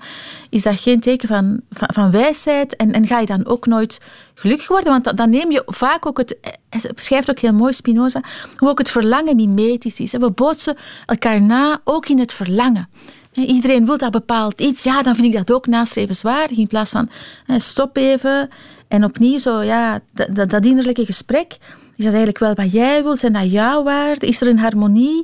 is 0.50 0.64
dat 0.64 0.80
geen 0.80 1.00
teken 1.00 1.28
van, 1.28 1.62
van, 1.70 1.88
van 1.94 2.12
wijsheid 2.12 2.76
en, 2.76 2.92
en 2.92 3.08
dan 3.26 3.46
ook 3.46 3.66
nooit 3.66 4.00
gelukkig 4.34 4.68
worden. 4.68 5.02
Want 5.02 5.18
dan 5.18 5.30
neem 5.30 5.52
je 5.52 5.64
vaak 5.66 6.06
ook 6.06 6.18
het, 6.18 6.38
hij 6.70 6.92
beschrijft 6.96 7.30
ook 7.30 7.40
heel 7.40 7.54
mooi 7.54 7.74
Spinoza, 7.74 8.22
hoe 8.56 8.70
ook 8.70 8.78
het 8.78 8.90
verlangen 8.90 9.36
mimetisch 9.36 10.00
is. 10.00 10.12
We 10.12 10.32
bootsen 10.32 10.78
elkaar 11.06 11.42
na, 11.42 11.82
ook 11.84 12.08
in 12.08 12.20
het 12.20 12.34
verlangen. 12.34 12.90
Iedereen 13.34 13.86
wil 13.86 13.98
dat 13.98 14.12
bepaald 14.12 14.60
iets. 14.60 14.84
Ja, 14.84 15.02
dan 15.02 15.16
vind 15.16 15.28
ik 15.28 15.34
dat 15.34 15.52
ook 15.52 15.68
nastrevenswaardig. 15.68 16.58
In 16.58 16.68
plaats 16.68 16.92
van 16.92 17.10
stop 17.48 17.98
even 17.98 18.50
en 18.88 19.04
opnieuw 19.04 19.38
zo, 19.38 19.62
ja, 19.62 20.00
dat, 20.14 20.50
dat 20.50 20.66
innerlijke 20.66 21.06
gesprek. 21.06 21.58
Is 21.96 22.06
dat 22.06 22.14
eigenlijk 22.14 22.40
wel 22.40 22.54
wat 22.54 22.72
jij 22.72 23.04
wil? 23.04 23.16
Zijn 23.16 23.34
dat 23.34 23.52
jouw 23.52 23.84
waarden? 23.84 24.28
Is 24.28 24.42
er 24.42 24.48
een 24.48 24.60
harmonie? 24.60 25.24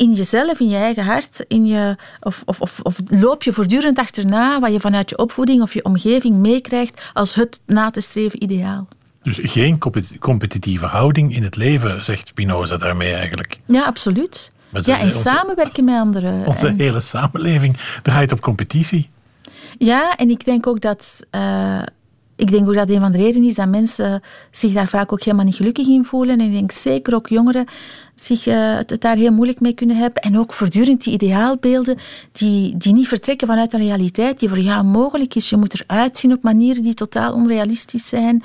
In 0.00 0.12
jezelf, 0.12 0.60
in 0.60 0.68
je 0.68 0.76
eigen 0.76 1.04
hart, 1.04 1.44
in 1.48 1.66
je, 1.66 1.96
of, 2.20 2.42
of, 2.44 2.60
of, 2.60 2.80
of 2.82 2.96
loop 3.08 3.42
je 3.42 3.52
voortdurend 3.52 3.98
achterna 3.98 4.60
wat 4.60 4.72
je 4.72 4.80
vanuit 4.80 5.10
je 5.10 5.18
opvoeding 5.18 5.62
of 5.62 5.74
je 5.74 5.84
omgeving 5.84 6.36
meekrijgt 6.36 7.10
als 7.12 7.34
het 7.34 7.60
na 7.66 7.90
te 7.90 8.00
streven 8.00 8.42
ideaal. 8.42 8.88
Dus 9.22 9.38
geen 9.42 9.78
competitieve 10.18 10.86
houding 10.86 11.34
in 11.34 11.42
het 11.42 11.56
leven, 11.56 12.04
zegt 12.04 12.28
Spinoza 12.28 12.76
daarmee 12.76 13.14
eigenlijk. 13.14 13.58
Ja, 13.66 13.84
absoluut. 13.84 14.52
Ja, 14.82 14.98
en 14.98 15.12
samenwerken 15.12 15.84
met 15.84 15.94
anderen. 15.94 16.42
Onze 16.46 16.72
hele 16.76 17.00
samenleving 17.00 17.76
draait 18.02 18.32
op 18.32 18.40
competitie. 18.40 19.10
Ja, 19.78 20.16
en 20.16 20.30
ik 20.30 20.44
denk 20.44 20.66
ook 20.66 20.80
dat. 20.80 21.26
Uh, 21.34 21.82
ik 22.36 22.50
denk 22.50 22.68
ook 22.68 22.74
dat 22.74 22.88
een 22.88 23.00
van 23.00 23.12
de 23.12 23.18
redenen 23.18 23.48
is 23.48 23.54
dat 23.54 23.68
mensen 23.68 24.22
zich 24.50 24.72
daar 24.72 24.88
vaak 24.88 25.12
ook 25.12 25.22
helemaal 25.22 25.44
niet 25.44 25.54
gelukkig 25.54 25.86
in 25.86 26.04
voelen. 26.04 26.40
En 26.40 26.46
ik 26.46 26.52
denk 26.52 26.72
zeker 26.72 27.14
ook 27.14 27.28
jongeren 27.28 27.66
zich 28.24 28.46
uh, 28.46 28.76
het 28.76 29.00
daar 29.00 29.16
heel 29.16 29.32
moeilijk 29.32 29.60
mee 29.60 29.74
kunnen 29.74 29.96
hebben. 29.96 30.22
En 30.22 30.38
ook 30.38 30.52
voortdurend 30.52 31.04
die 31.04 31.12
ideaalbeelden 31.12 31.98
die, 32.32 32.76
die 32.76 32.92
niet 32.92 33.08
vertrekken 33.08 33.46
vanuit 33.46 33.72
een 33.72 33.80
realiteit 33.80 34.38
die 34.38 34.48
voor 34.48 34.58
jou 34.58 34.84
mogelijk 34.84 35.34
is. 35.34 35.50
Je 35.50 35.56
moet 35.56 35.80
eruit 35.80 36.18
zien 36.18 36.32
op 36.32 36.42
manieren 36.42 36.82
die 36.82 36.94
totaal 36.94 37.34
onrealistisch 37.34 38.08
zijn. 38.08 38.42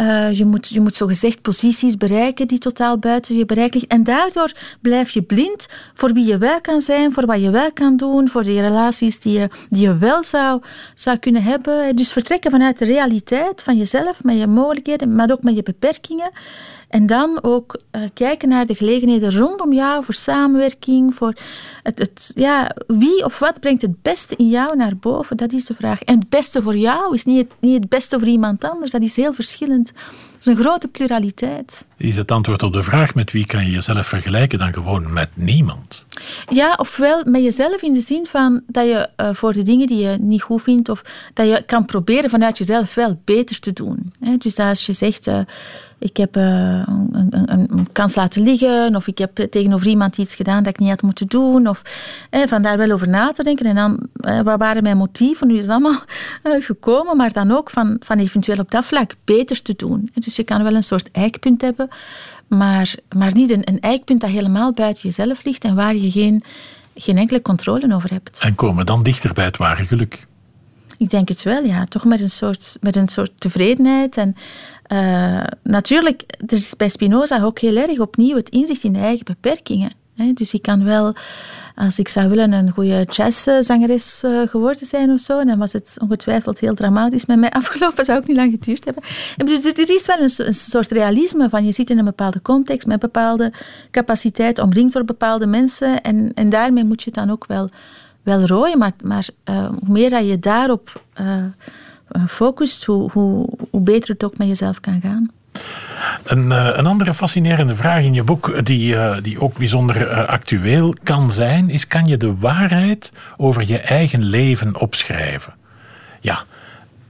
Uh, 0.00 0.32
je, 0.32 0.44
moet, 0.44 0.68
je 0.68 0.80
moet 0.80 0.94
zogezegd 0.94 1.42
posities 1.42 1.96
bereiken 1.96 2.48
die 2.48 2.58
totaal 2.58 2.98
buiten 2.98 3.36
je 3.36 3.46
bereik 3.46 3.74
liggen. 3.74 3.90
En 3.90 4.04
daardoor 4.04 4.52
blijf 4.80 5.10
je 5.10 5.22
blind 5.22 5.68
voor 5.94 6.12
wie 6.12 6.26
je 6.26 6.38
wel 6.38 6.60
kan 6.60 6.80
zijn, 6.80 7.12
voor 7.12 7.26
wat 7.26 7.40
je 7.40 7.50
wel 7.50 7.72
kan 7.72 7.96
doen, 7.96 8.28
voor 8.28 8.42
die 8.42 8.60
relaties 8.60 9.20
die 9.20 9.38
je, 9.38 9.48
die 9.70 9.82
je 9.82 9.98
wel 9.98 10.24
zou, 10.24 10.62
zou 10.94 11.16
kunnen 11.16 11.42
hebben. 11.42 11.96
Dus 11.96 12.12
vertrekken 12.12 12.50
vanuit 12.50 12.78
de 12.78 12.84
realiteit 12.84 13.62
van 13.62 13.76
jezelf, 13.76 14.24
met 14.24 14.38
je 14.38 14.46
mogelijkheden, 14.46 15.14
maar 15.14 15.30
ook 15.30 15.42
met 15.42 15.56
je 15.56 15.62
beperkingen. 15.62 16.30
En 16.88 17.06
dan 17.06 17.38
ook 17.42 17.80
uh, 17.92 18.02
kijken 18.14 18.48
naar 18.48 18.66
de 18.66 18.74
gelegenheden 18.74 19.38
rondom 19.38 19.72
jou 19.72 20.04
voor 20.04 20.14
samenwerking, 20.14 21.14
voor 21.14 21.36
het, 21.82 21.98
het, 21.98 22.32
ja, 22.34 22.70
wie 22.86 23.24
of 23.24 23.38
wat 23.38 23.60
brengt 23.60 23.82
het 23.82 24.02
beste 24.02 24.36
in 24.36 24.48
jou 24.48 24.76
naar 24.76 24.96
boven, 24.96 25.36
dat 25.36 25.52
is 25.52 25.64
de 25.64 25.74
vraag. 25.74 26.02
En 26.02 26.18
het 26.18 26.28
beste 26.28 26.62
voor 26.62 26.76
jou 26.76 27.14
is 27.14 27.24
niet 27.24 27.38
het, 27.38 27.50
niet 27.60 27.80
het 27.80 27.88
beste 27.88 28.18
voor 28.18 28.28
iemand 28.28 28.64
anders, 28.64 28.90
dat 28.90 29.02
is 29.02 29.16
heel 29.16 29.32
verschillend. 29.32 29.92
Dat 30.38 30.46
is 30.46 30.54
een 30.54 30.64
grote 30.64 30.88
pluraliteit. 30.88 31.86
Is 31.96 32.16
het 32.16 32.30
antwoord 32.30 32.62
op 32.62 32.72
de 32.72 32.82
vraag 32.82 33.14
met 33.14 33.32
wie 33.32 33.46
kan 33.46 33.64
je 33.64 33.70
jezelf 33.70 34.06
vergelijken 34.06 34.58
dan 34.58 34.72
gewoon 34.72 35.12
met 35.12 35.28
niemand? 35.34 36.04
Ja, 36.48 36.74
ofwel 36.76 37.22
met 37.26 37.42
jezelf 37.42 37.82
in 37.82 37.92
de 37.92 38.00
zin 38.00 38.26
van 38.26 38.62
dat 38.66 38.84
je 38.84 39.08
uh, 39.16 39.28
voor 39.32 39.52
de 39.52 39.62
dingen 39.62 39.86
die 39.86 40.08
je 40.08 40.16
niet 40.20 40.42
goed 40.42 40.62
vindt, 40.62 40.88
of 40.88 41.02
dat 41.34 41.46
je 41.46 41.62
kan 41.66 41.84
proberen 41.84 42.30
vanuit 42.30 42.58
jezelf 42.58 42.94
wel 42.94 43.20
beter 43.24 43.60
te 43.60 43.72
doen. 43.72 44.12
Dus 44.38 44.58
als 44.58 44.86
je 44.86 44.92
zegt, 44.92 45.26
uh, 45.26 45.38
ik 45.98 46.16
heb 46.16 46.36
uh, 46.36 46.42
een, 46.42 47.26
een, 47.30 47.50
een, 47.50 47.88
kans 47.92 48.14
laten 48.14 48.42
liggen, 48.42 48.96
of 48.96 49.06
ik 49.06 49.18
heb 49.18 49.36
tegenover 49.36 49.86
iemand 49.86 50.18
iets 50.18 50.34
gedaan 50.34 50.62
dat 50.62 50.72
ik 50.72 50.78
niet 50.78 50.88
had 50.88 51.02
moeten 51.02 51.26
doen, 51.26 51.68
of 51.68 51.82
van 52.30 52.62
daar 52.62 52.78
wel 52.78 52.90
over 52.90 53.08
na 53.08 53.32
te 53.32 53.42
denken. 53.42 53.66
En 53.66 53.74
dan, 53.74 54.08
wat 54.44 54.58
waren 54.58 54.82
mijn 54.82 54.96
motieven? 54.96 55.46
Nu 55.46 55.54
is 55.54 55.62
het 55.62 55.70
allemaal 55.70 56.02
gekomen, 56.42 57.16
maar 57.16 57.32
dan 57.32 57.52
ook 57.52 57.70
van, 57.70 57.96
van 58.00 58.18
eventueel 58.18 58.58
op 58.58 58.70
dat 58.70 58.84
vlak 58.84 59.14
beter 59.24 59.62
te 59.62 59.74
doen. 59.76 60.10
Dus 60.14 60.25
je 60.34 60.44
kan 60.44 60.62
wel 60.62 60.74
een 60.74 60.82
soort 60.82 61.10
eikpunt 61.10 61.60
hebben, 61.60 61.88
maar, 62.46 62.94
maar 63.16 63.34
niet 63.34 63.50
een, 63.50 63.68
een 63.68 63.80
eikpunt 63.80 64.20
dat 64.20 64.30
helemaal 64.30 64.72
buiten 64.72 65.02
jezelf 65.02 65.44
ligt 65.44 65.64
en 65.64 65.74
waar 65.74 65.96
je 65.96 66.10
geen, 66.10 66.42
geen 66.94 67.18
enkele 67.18 67.42
controle 67.42 67.94
over 67.94 68.10
hebt. 68.10 68.38
En 68.40 68.54
komen 68.54 68.86
dan 68.86 69.02
dichter 69.02 69.32
bij 69.32 69.44
het 69.44 69.56
ware 69.56 69.84
geluk? 69.84 70.26
Ik 70.98 71.10
denk 71.10 71.28
het 71.28 71.42
wel, 71.42 71.64
ja. 71.64 71.84
Toch 71.84 72.04
met 72.04 72.20
een 72.20 72.30
soort, 72.30 72.76
met 72.80 72.96
een 72.96 73.08
soort 73.08 73.40
tevredenheid. 73.40 74.16
En 74.16 74.36
uh, 74.88 75.44
natuurlijk, 75.62 76.22
er 76.46 76.56
is 76.56 76.76
bij 76.76 76.88
Spinoza 76.88 77.42
ook 77.42 77.58
heel 77.58 77.76
erg 77.76 77.98
opnieuw 77.98 78.36
het 78.36 78.48
inzicht 78.48 78.84
in 78.84 78.92
de 78.92 78.98
eigen 78.98 79.24
beperkingen. 79.24 79.92
Dus 80.34 80.54
ik 80.54 80.62
kan 80.62 80.84
wel 80.84 81.14
als 81.76 81.98
ik 81.98 82.08
zou 82.08 82.28
willen 82.28 82.52
een 82.52 82.70
goede 82.70 83.06
jazzzangeres 83.10 84.22
uh, 84.24 84.48
geworden 84.48 84.86
zijn 84.86 85.10
of 85.10 85.20
zo, 85.20 85.44
dan 85.44 85.58
was 85.58 85.72
het 85.72 85.96
ongetwijfeld 86.00 86.60
heel 86.60 86.74
dramatisch 86.74 87.26
met 87.26 87.38
mij 87.38 87.50
afgelopen, 87.60 88.04
zou 88.04 88.18
ook 88.18 88.26
niet 88.26 88.36
lang 88.36 88.50
geduurd 88.50 88.84
hebben. 88.84 89.02
En 89.36 89.46
dus 89.46 89.64
er 89.64 89.90
is 89.90 90.06
wel 90.06 90.20
een, 90.20 90.54
soort 90.54 90.90
realisme 90.90 91.48
van 91.48 91.64
je 91.64 91.72
zit 91.72 91.90
in 91.90 91.98
een 91.98 92.04
bepaalde 92.04 92.42
context 92.42 92.86
met 92.86 92.98
bepaalde 92.98 93.52
capaciteit, 93.90 94.58
omringd 94.58 94.92
door 94.92 95.04
bepaalde 95.04 95.46
mensen 95.46 96.00
en, 96.00 96.32
en 96.34 96.50
daarmee 96.50 96.84
moet 96.84 97.02
je 97.02 97.10
het 97.10 97.18
dan 97.18 97.30
ook 97.30 97.46
wel, 97.46 97.68
wel 98.22 98.46
rooien. 98.46 98.78
Maar, 98.78 98.92
maar 99.04 99.28
uh, 99.50 99.68
hoe 99.68 99.92
meer 99.92 100.10
dat 100.10 100.28
je 100.28 100.38
daarop 100.38 101.02
uh, 101.20 101.44
focust, 102.28 102.84
hoe, 102.84 103.10
hoe 103.10 103.48
beter 103.70 104.10
het 104.10 104.24
ook 104.24 104.38
met 104.38 104.48
jezelf 104.48 104.80
kan 104.80 105.00
gaan. 105.00 105.30
Een, 106.24 106.52
eh, 106.52 106.68
een, 106.72 106.86
andere 106.86 107.14
fascinerende 107.14 107.74
vraag 107.74 108.02
in 108.02 108.14
je 108.14 108.22
boek, 108.22 108.64
die, 108.64 108.96
eh, 108.96 109.16
die 109.22 109.40
ook 109.40 109.56
bijzonder 109.58 110.08
eh, 110.08 110.28
actueel 110.28 110.94
kan 111.02 111.30
zijn, 111.30 111.70
is: 111.70 111.86
kan 111.86 112.06
je 112.06 112.16
de 112.16 112.36
waarheid 112.38 113.12
over 113.36 113.66
je 113.66 113.78
eigen 113.78 114.22
leven 114.22 114.80
opschrijven? 114.80 115.54
Ja, 116.20 116.42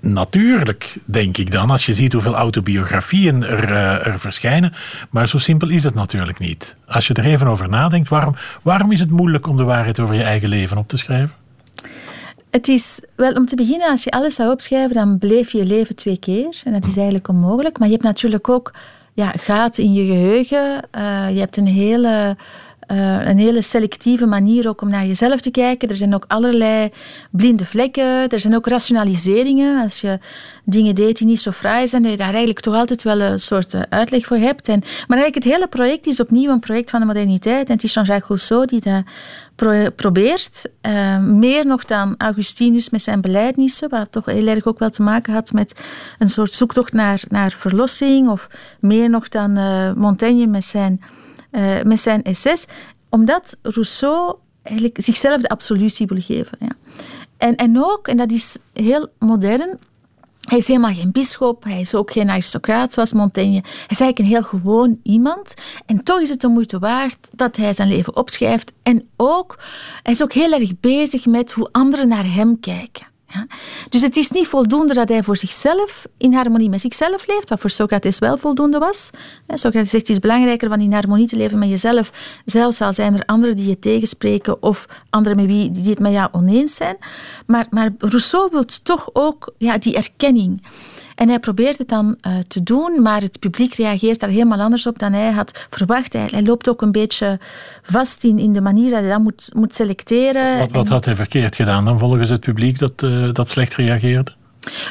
natuurlijk, 0.01 0.97
denk 1.05 1.37
ik 1.37 1.51
dan, 1.51 1.71
als 1.71 1.87
je 1.87 1.95
ziet 1.95 2.13
hoeveel 2.13 2.35
autobiografieën 2.35 3.45
er, 3.45 3.73
er 4.07 4.19
verschijnen. 4.19 4.73
Maar 5.11 5.29
zo 5.29 5.39
simpel 5.39 5.69
is 5.69 5.85
het 5.85 5.95
natuurlijk 5.95 6.39
niet. 6.39 6.77
Als 6.87 7.07
je 7.07 7.15
er 7.15 7.25
even 7.25 7.47
over 7.47 7.69
nadenkt, 7.69 8.09
waarom, 8.09 8.37
waarom 8.63 8.93
is 8.93 9.01
het 9.01 9.11
moeilijk 9.11 9.47
om 9.47 9.57
de 9.57 9.65
waarheid 9.65 10.01
over 10.01 10.15
je 10.15 10.23
eigen 10.23 10.49
leven 10.49 10.79
op 10.79 10.89
te 10.89 10.97
schrijven? 10.97 11.35
Het 12.57 12.69
is, 12.69 13.01
wel 13.15 13.33
om 13.33 13.47
te 13.47 13.57
beginnen, 13.57 13.91
als 13.91 14.05
je 14.05 14.11
alles 14.11 14.35
zou 14.35 14.51
opschrijven, 14.51 14.95
dan 14.95 15.19
bleef 15.19 15.53
je 15.53 15.65
leven 15.65 15.97
twee 15.97 16.19
keer. 16.19 16.61
En 16.65 16.73
dat 16.73 16.85
is 16.85 16.97
eigenlijk 16.97 17.29
onmogelijk. 17.29 17.79
Maar 17.79 17.89
je 17.89 17.95
hebt 17.95 18.07
natuurlijk 18.07 18.49
ook 18.49 18.73
ja, 19.15 19.31
gaten 19.31 19.85
in 19.85 19.93
je 19.93 20.05
geheugen. 20.05 20.83
Uh, 20.99 21.31
je 21.31 21.39
hebt 21.39 21.57
een 21.57 21.67
hele 21.67 22.37
uh, 22.93 23.27
een 23.27 23.39
hele 23.39 23.63
selectieve 23.63 24.27
manier 24.27 24.69
ook 24.69 24.81
om 24.81 24.89
naar 24.89 25.07
jezelf 25.07 25.41
te 25.41 25.51
kijken. 25.51 25.89
Er 25.89 25.97
zijn 25.97 26.15
ook 26.15 26.25
allerlei 26.29 26.89
blinde 27.31 27.65
vlekken. 27.65 28.29
Er 28.29 28.41
zijn 28.41 28.55
ook 28.55 28.67
rationaliseringen. 28.67 29.83
Als 29.83 30.01
je 30.01 30.19
dingen 30.65 30.95
deed 30.95 31.19
die 31.19 31.27
niet 31.27 31.41
zo 31.41 31.51
fraai 31.51 31.89
zijn, 31.89 32.03
dat 32.03 32.11
je 32.11 32.17
daar 32.17 32.29
eigenlijk 32.29 32.61
toch 32.61 32.75
altijd 32.75 33.03
wel 33.03 33.21
een 33.21 33.39
soort 33.39 33.75
eh, 33.75 33.81
uitleg 33.89 34.27
voor 34.27 34.37
hebt. 34.37 34.69
En, 34.69 34.81
maar 34.81 35.19
eigenlijk 35.19 35.45
het 35.45 35.55
hele 35.55 35.67
project 35.67 36.07
is 36.07 36.21
opnieuw 36.21 36.51
een 36.51 36.61
project 36.61 36.91
van 36.91 37.01
de 37.01 37.07
moderniteit. 37.07 37.67
En 37.67 37.75
het 37.75 37.85
is 37.85 37.95
Jean-Jacques 37.95 38.29
Rousseau 38.29 38.67
die 38.67 38.81
dat 38.81 39.03
probeert. 39.97 40.67
Uh, 40.83 41.19
meer 41.19 41.67
nog 41.67 41.85
dan 41.85 42.15
Augustinus 42.19 42.91
met 42.91 43.03
zijn 43.03 43.21
beleidnissen, 43.21 43.89
wat 43.89 44.13
toch 44.13 44.25
heel 44.25 44.47
erg 44.47 44.67
ook 44.67 44.79
wel 44.79 44.91
te 44.91 45.03
maken 45.03 45.33
had 45.33 45.53
met 45.53 45.85
een 46.19 46.29
soort 46.29 46.53
zoektocht 46.53 46.93
naar, 46.93 47.23
naar 47.29 47.51
verlossing. 47.51 48.29
Of 48.29 48.49
meer 48.81 49.11
nog 49.11 49.29
dan 49.29 49.59
uh, 49.59 49.93
Montaigne 49.93 50.47
met 50.47 50.65
zijn 50.65 51.01
uh, 51.51 51.83
met 51.83 52.01
zijn 52.01 52.23
essays, 52.23 52.67
omdat 53.09 53.57
Rousseau 53.63 54.37
eigenlijk 54.63 55.01
zichzelf 55.01 55.41
de 55.41 55.49
absolutie 55.49 56.07
wil 56.07 56.21
geven. 56.21 56.59
Ja. 56.61 56.77
En, 57.37 57.57
en 57.57 57.85
ook, 57.85 58.09
en 58.09 58.17
dat 58.17 58.31
is 58.33 58.57
heel 58.73 59.09
modern, 59.19 59.79
hij 60.47 60.59
is 60.59 60.67
helemaal 60.67 60.95
geen 60.95 61.13
bischop, 61.13 61.65
hij 61.65 61.81
is 61.81 61.95
ook 61.95 62.13
geen 62.13 62.31
aristocraat 62.31 62.93
zoals 62.93 63.13
Montaigne. 63.13 63.61
Hij 63.63 63.87
is 63.89 64.01
eigenlijk 64.01 64.19
een 64.19 64.25
heel 64.25 64.43
gewoon 64.43 65.01
iemand. 65.03 65.55
En 65.87 66.03
toch 66.03 66.21
is 66.21 66.29
het 66.29 66.41
de 66.41 66.49
moeite 66.49 66.79
waard 66.79 67.17
dat 67.33 67.57
hij 67.57 67.73
zijn 67.73 67.89
leven 67.89 68.17
opschrijft. 68.17 68.73
En 68.83 69.09
ook, 69.17 69.59
hij 70.03 70.13
is 70.13 70.23
ook 70.23 70.33
heel 70.33 70.53
erg 70.53 70.81
bezig 70.81 71.27
met 71.27 71.53
hoe 71.53 71.69
anderen 71.73 72.09
naar 72.09 72.35
hem 72.35 72.61
kijken. 72.61 73.07
Ja. 73.29 73.47
Dus 73.89 74.01
het 74.01 74.17
is 74.17 74.31
niet 74.31 74.47
voldoende 74.47 74.95
dat 74.95 75.09
hij 75.09 75.23
voor 75.23 75.37
zichzelf 75.37 76.07
in 76.19 76.35
harmonie 76.35 76.69
met 76.69 76.81
zichzelf 76.81 77.27
leeft, 77.27 77.49
wat 77.49 77.61
voor 77.61 77.71
Socrates 77.71 78.19
wel 78.19 78.39
voldoende 78.39 78.79
was. 78.79 79.11
Socrates 79.47 79.91
zegt 79.91 80.07
het 80.07 80.17
is 80.17 80.19
belangrijker 80.19 80.69
van 80.69 80.81
in 80.81 80.93
harmonie 80.93 81.27
te 81.27 81.37
leven 81.37 81.59
met 81.59 81.69
jezelf, 81.69 82.13
zelfs 82.45 82.81
al 82.81 82.93
zijn 82.93 83.15
er 83.15 83.25
anderen 83.25 83.57
die 83.57 83.69
je 83.69 83.79
tegenspreken 83.79 84.63
of 84.63 84.87
anderen 85.11 85.39
met 85.39 85.47
wie, 85.47 85.71
die 85.71 85.91
het 85.91 85.99
met 85.99 86.13
jou 86.13 86.29
oneens 86.33 86.75
zijn. 86.75 86.97
Maar, 87.47 87.67
maar 87.71 87.91
Rousseau 87.99 88.49
wil 88.53 88.65
toch 88.83 89.11
ook 89.13 89.55
ja, 89.59 89.79
die 89.79 89.97
erkenning. 89.97 90.63
En 91.17 91.29
hij 91.29 91.39
probeert 91.39 91.79
het 91.79 91.89
dan 91.89 92.19
uh, 92.27 92.39
te 92.49 92.63
doen, 92.63 93.03
maar 93.03 93.21
het 93.21 93.39
publiek 93.39 93.75
reageert 93.75 94.21
daar 94.21 94.31
helemaal 94.31 94.61
anders 94.61 94.87
op 94.87 94.99
dan 94.99 95.13
hij 95.13 95.31
had 95.31 95.67
verwacht. 95.71 96.13
Hij, 96.13 96.29
hij 96.31 96.43
loopt 96.43 96.69
ook 96.69 96.83
een 96.83 96.93
beetje 96.93 97.39
vast 97.83 98.25
in, 98.25 98.39
in 98.39 98.53
de 98.53 98.61
manier 98.61 98.91
dat 98.91 99.01
hij 99.01 99.09
dat 99.09 99.21
moet, 99.21 99.51
moet 99.55 99.75
selecteren. 99.75 100.59
Wat, 100.59 100.71
wat 100.71 100.89
had 100.89 101.05
hij 101.05 101.17
verkeerd 101.17 101.57
gedaan 101.57 101.85
dan 101.85 101.99
volgens 101.99 102.31
het 102.31 102.41
publiek 102.41 102.79
dat, 102.79 103.03
uh, 103.03 103.33
dat 103.33 103.49
slecht 103.49 103.75
reageerde? 103.75 104.33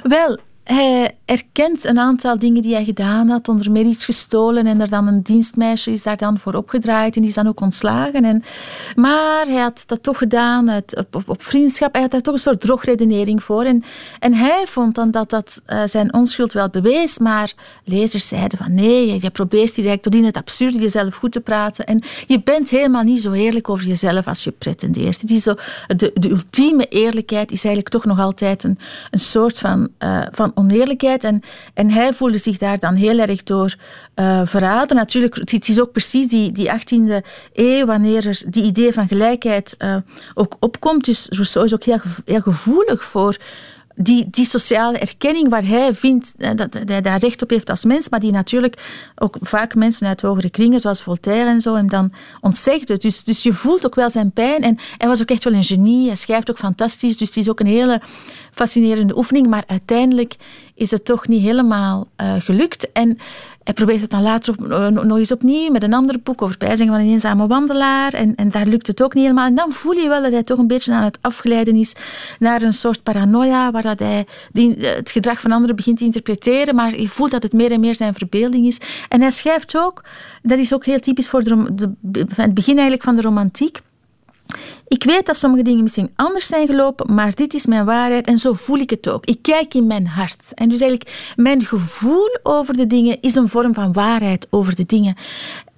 Wel, 0.04 0.38
hij 0.64 1.12
erkent 1.26 1.84
een 1.84 2.00
aantal 2.00 2.40
dingen 2.40 2.62
die 2.62 2.74
hij 2.74 2.84
gedaan 2.84 3.30
had, 3.30 3.48
onder 3.48 3.72
meer 3.72 3.86
iets 3.86 4.06
gestolen 4.06 4.66
en 4.66 4.82
er 4.82 4.90
dan 4.90 5.08
een 5.08 5.22
dienstmeisje 5.22 5.92
is 5.92 6.04
daar 6.04 6.18
dan 6.18 6.40
voor 6.40 6.54
opgedraaid 6.54 7.16
en 7.16 7.22
die 7.22 7.30
is 7.30 7.36
dan 7.36 7.48
ook 7.48 7.62
ontslagen. 7.62 8.26
En, 8.26 8.44
maar 8.96 9.46
hij 9.48 9.62
had 9.62 9.84
dat 9.86 10.04
toch 10.04 10.18
gedaan 10.18 10.70
op, 10.70 11.16
op, 11.16 11.24
op, 11.30 11.44
vriendschap, 11.44 11.94
hij 11.94 12.02
had 12.02 12.12
daar 12.12 12.22
toch 12.22 12.34
een 12.34 12.40
soort 12.40 12.62
drogredenering 12.62 13.44
voor. 13.44 13.64
En, 13.64 13.84
en 14.20 14.34
hij 14.34 14.64
vond 14.66 14.96
dan 14.96 15.12
dat 15.12 15.30
dat 15.30 15.62
uh, 15.68 15.82
zijn 15.86 16.14
onschuld 16.14 16.54
wel 16.54 16.70
bewees, 16.70 17.18
maar 17.18 17.54
lezers 17.84 18.28
zeiden 18.28 18.58
van 18.58 18.74
nee, 18.74 19.22
je 19.22 19.30
probeert 19.30 19.76
direct 19.76 20.04
tot 20.04 20.16
in 20.16 20.26
het 20.26 20.38
absurde 20.38 20.78
jezelf 20.78 21.16
goed 21.16 21.32
te 21.32 21.42
praten 21.42 21.86
en 21.86 22.04
je 22.28 22.42
bent 22.42 22.70
helemaal 22.70 23.04
niet 23.04 23.22
zo 23.22 23.32
eerlijk 23.32 23.70
over 23.70 23.86
jezelf 23.86 24.28
als 24.28 24.44
je 24.44 24.52
pretendeert. 24.52 25.30
Is 25.32 25.44
zo, 25.44 25.54
de, 25.88 26.12
de 26.14 26.30
ultieme 26.30 26.86
eerlijkheid 26.86 27.52
is 27.52 27.64
eigenlijk 27.66 27.90
toch 27.90 28.06
nog 28.06 28.20
altijd 28.20 28.64
een, 28.64 28.80
een 29.12 29.20
soort 29.20 29.60
van, 29.60 29.90
uh, 30.00 30.22
van 30.32 30.52
oneerlijkheid 30.56 31.15
En, 31.24 31.42
en 31.74 31.92
hij 31.92 32.14
voelde 32.14 32.38
zich 32.38 32.58
daar 32.58 32.80
dan 32.80 32.96
heel 32.96 33.20
erg 33.20 33.44
door 33.44 33.76
uh, 34.16 34.42
verraden. 34.44 34.96
Natuurlijk, 34.96 35.36
het 35.36 35.68
is 35.68 35.80
ook 35.80 35.92
precies 35.92 36.28
die, 36.28 36.52
die 36.52 36.70
18e 36.70 37.26
eeuw, 37.54 37.86
wanneer 37.86 38.28
er 38.28 38.42
die 38.48 38.64
idee 38.64 38.94
van 38.94 39.08
gelijkheid 39.08 39.76
uh, 39.80 39.96
ook 40.34 40.56
opkomt. 40.60 41.06
Dus 41.06 41.28
Rousseau 41.30 41.66
is 41.66 41.74
ook 41.74 41.84
heel, 41.84 42.00
heel 42.26 42.42
gevoelig 42.42 43.04
voor 43.04 43.38
die, 43.96 44.28
die 44.30 44.46
sociale 44.46 44.98
erkenning 44.98 45.50
waar 45.50 45.66
hij 45.66 45.94
vindt 45.94 46.34
eh, 46.38 46.50
dat 46.56 46.74
hij 46.86 47.02
daar 47.02 47.20
recht 47.20 47.42
op 47.42 47.50
heeft 47.50 47.70
als 47.70 47.86
mens, 47.86 48.10
maar 48.10 48.20
die 48.20 48.32
natuurlijk 48.32 49.10
ook 49.16 49.38
vaak 49.42 49.76
mensen 49.76 50.08
uit 50.08 50.22
hogere 50.22 50.50
kringen, 50.50 50.80
zoals 50.80 51.04
Voltaire 51.04 51.50
en 51.50 51.62
zo, 51.62 51.76
hem 51.76 51.90
dan 51.90 52.12
ontzegde. 52.42 52.98
Dus, 52.98 53.24
dus 53.24 53.44
je 53.44 53.54
voelt 53.54 53.86
ook 53.86 53.96
wel 53.96 54.10
zijn 54.10 54.32
pijn. 54.32 54.64
En 54.64 54.78
hij 54.98 55.08
was 55.08 55.22
ook 55.22 55.30
echt 55.30 55.44
wel 55.44 55.54
een 55.54 55.64
genie. 55.64 56.08
Hij 56.08 56.16
schrijft 56.16 56.50
ook 56.50 56.58
fantastisch. 56.58 57.18
Dus 57.18 57.28
het 57.28 57.38
is 57.38 57.50
ook 57.50 57.60
een 57.60 57.66
hele 57.66 58.02
fascinerende 58.52 59.18
oefening. 59.18 59.48
Maar 59.48 59.64
uiteindelijk 59.68 60.36
is 60.76 60.92
het 60.92 61.06
toch 61.06 61.28
niet 61.28 61.42
helemaal 61.42 62.08
uh, 62.22 62.34
gelukt. 62.38 62.92
En 62.92 63.18
hij 63.66 63.74
probeert 63.74 64.02
het 64.02 64.10
dan 64.10 64.22
later 64.22 64.54
op, 64.58 64.72
eh, 64.72 64.88
nog 64.88 65.18
eens 65.18 65.32
opnieuw 65.32 65.72
met 65.72 65.84
een 65.84 65.94
ander 65.94 66.20
boek 66.24 66.42
over 66.42 66.58
bijzingen 66.58 66.94
van 66.94 67.02
een 67.02 67.12
eenzame 67.12 67.48
wandelaar. 67.48 68.14
En, 68.14 68.36
en 68.36 68.50
daar 68.50 68.66
lukt 68.66 68.88
het 68.88 69.04
ook 69.04 69.14
niet 69.14 69.24
helemaal. 69.24 69.48
En 69.48 69.56
dan 69.56 69.72
voel 69.72 69.94
je 69.94 70.08
wel 70.08 70.22
dat 70.22 70.32
hij 70.32 70.44
toch 70.44 70.58
een 70.58 70.68
beetje 70.68 70.94
aan 70.94 71.04
het 71.04 71.18
afgeleiden 71.22 71.76
is 71.76 71.96
naar 72.40 72.62
een 72.62 72.74
soort 72.74 73.04
paranoia, 73.04 73.72
waar 73.72 73.82
dat 73.82 74.00
hij 74.00 74.26
eh, 74.54 74.96
het 74.96 75.12
gedrag 75.12 75.42
van 75.42 75.52
anderen 75.52 75.76
begint 75.76 75.98
te 75.98 76.04
interpreteren. 76.04 76.76
Maar 76.76 77.00
je 77.00 77.10
voelt 77.10 77.32
dat 77.32 77.44
het 77.44 77.54
meer 77.54 77.72
en 77.72 77.80
meer 77.80 77.96
zijn 77.96 78.14
verbeelding 78.14 78.68
is. 78.68 78.80
En 79.10 79.22
hij 79.22 79.32
schrijft 79.32 79.78
ook, 79.78 80.04
dat 80.42 80.60
is 80.60 80.74
ook 80.74 80.86
heel 80.86 81.00
typisch 81.00 81.30
voor 81.30 81.44
de, 81.44 81.94
het 82.36 82.54
begin 82.54 82.74
eigenlijk 82.74 83.04
van 83.04 83.16
de 83.16 83.22
romantiek. 83.22 83.82
Ik 84.88 85.04
weet 85.04 85.26
dat 85.26 85.38
sommige 85.38 85.64
dingen 85.64 85.84
misschien 85.84 86.12
anders 86.16 86.48
zijn 86.48 86.68
gelopen, 86.68 87.14
maar 87.14 87.36
dit 87.36 87.54
is 87.54 87.66
mijn 87.66 87.86
waarheid 87.86 88.28
en 88.28 88.38
zo 88.38 88.54
voel 88.54 88.78
ik 88.78 88.90
het 88.90 89.10
ook. 89.10 89.26
Ik 89.26 89.38
kijk 89.42 89.74
in 89.74 89.88
mijn 89.88 90.08
hart. 90.08 90.52
En 90.54 90.70
dus 90.70 90.80
eigenlijk, 90.80 91.34
mijn 91.36 91.66
gevoel 91.66 92.40
over 92.44 92.78
de 92.78 92.88
dingen 92.88 93.18
is 93.22 93.36
een 93.36 93.50
vorm 93.50 93.74
van 93.74 93.94
waarheid 93.94 94.48
over 94.50 94.76
de 94.76 94.86
dingen. 94.86 95.16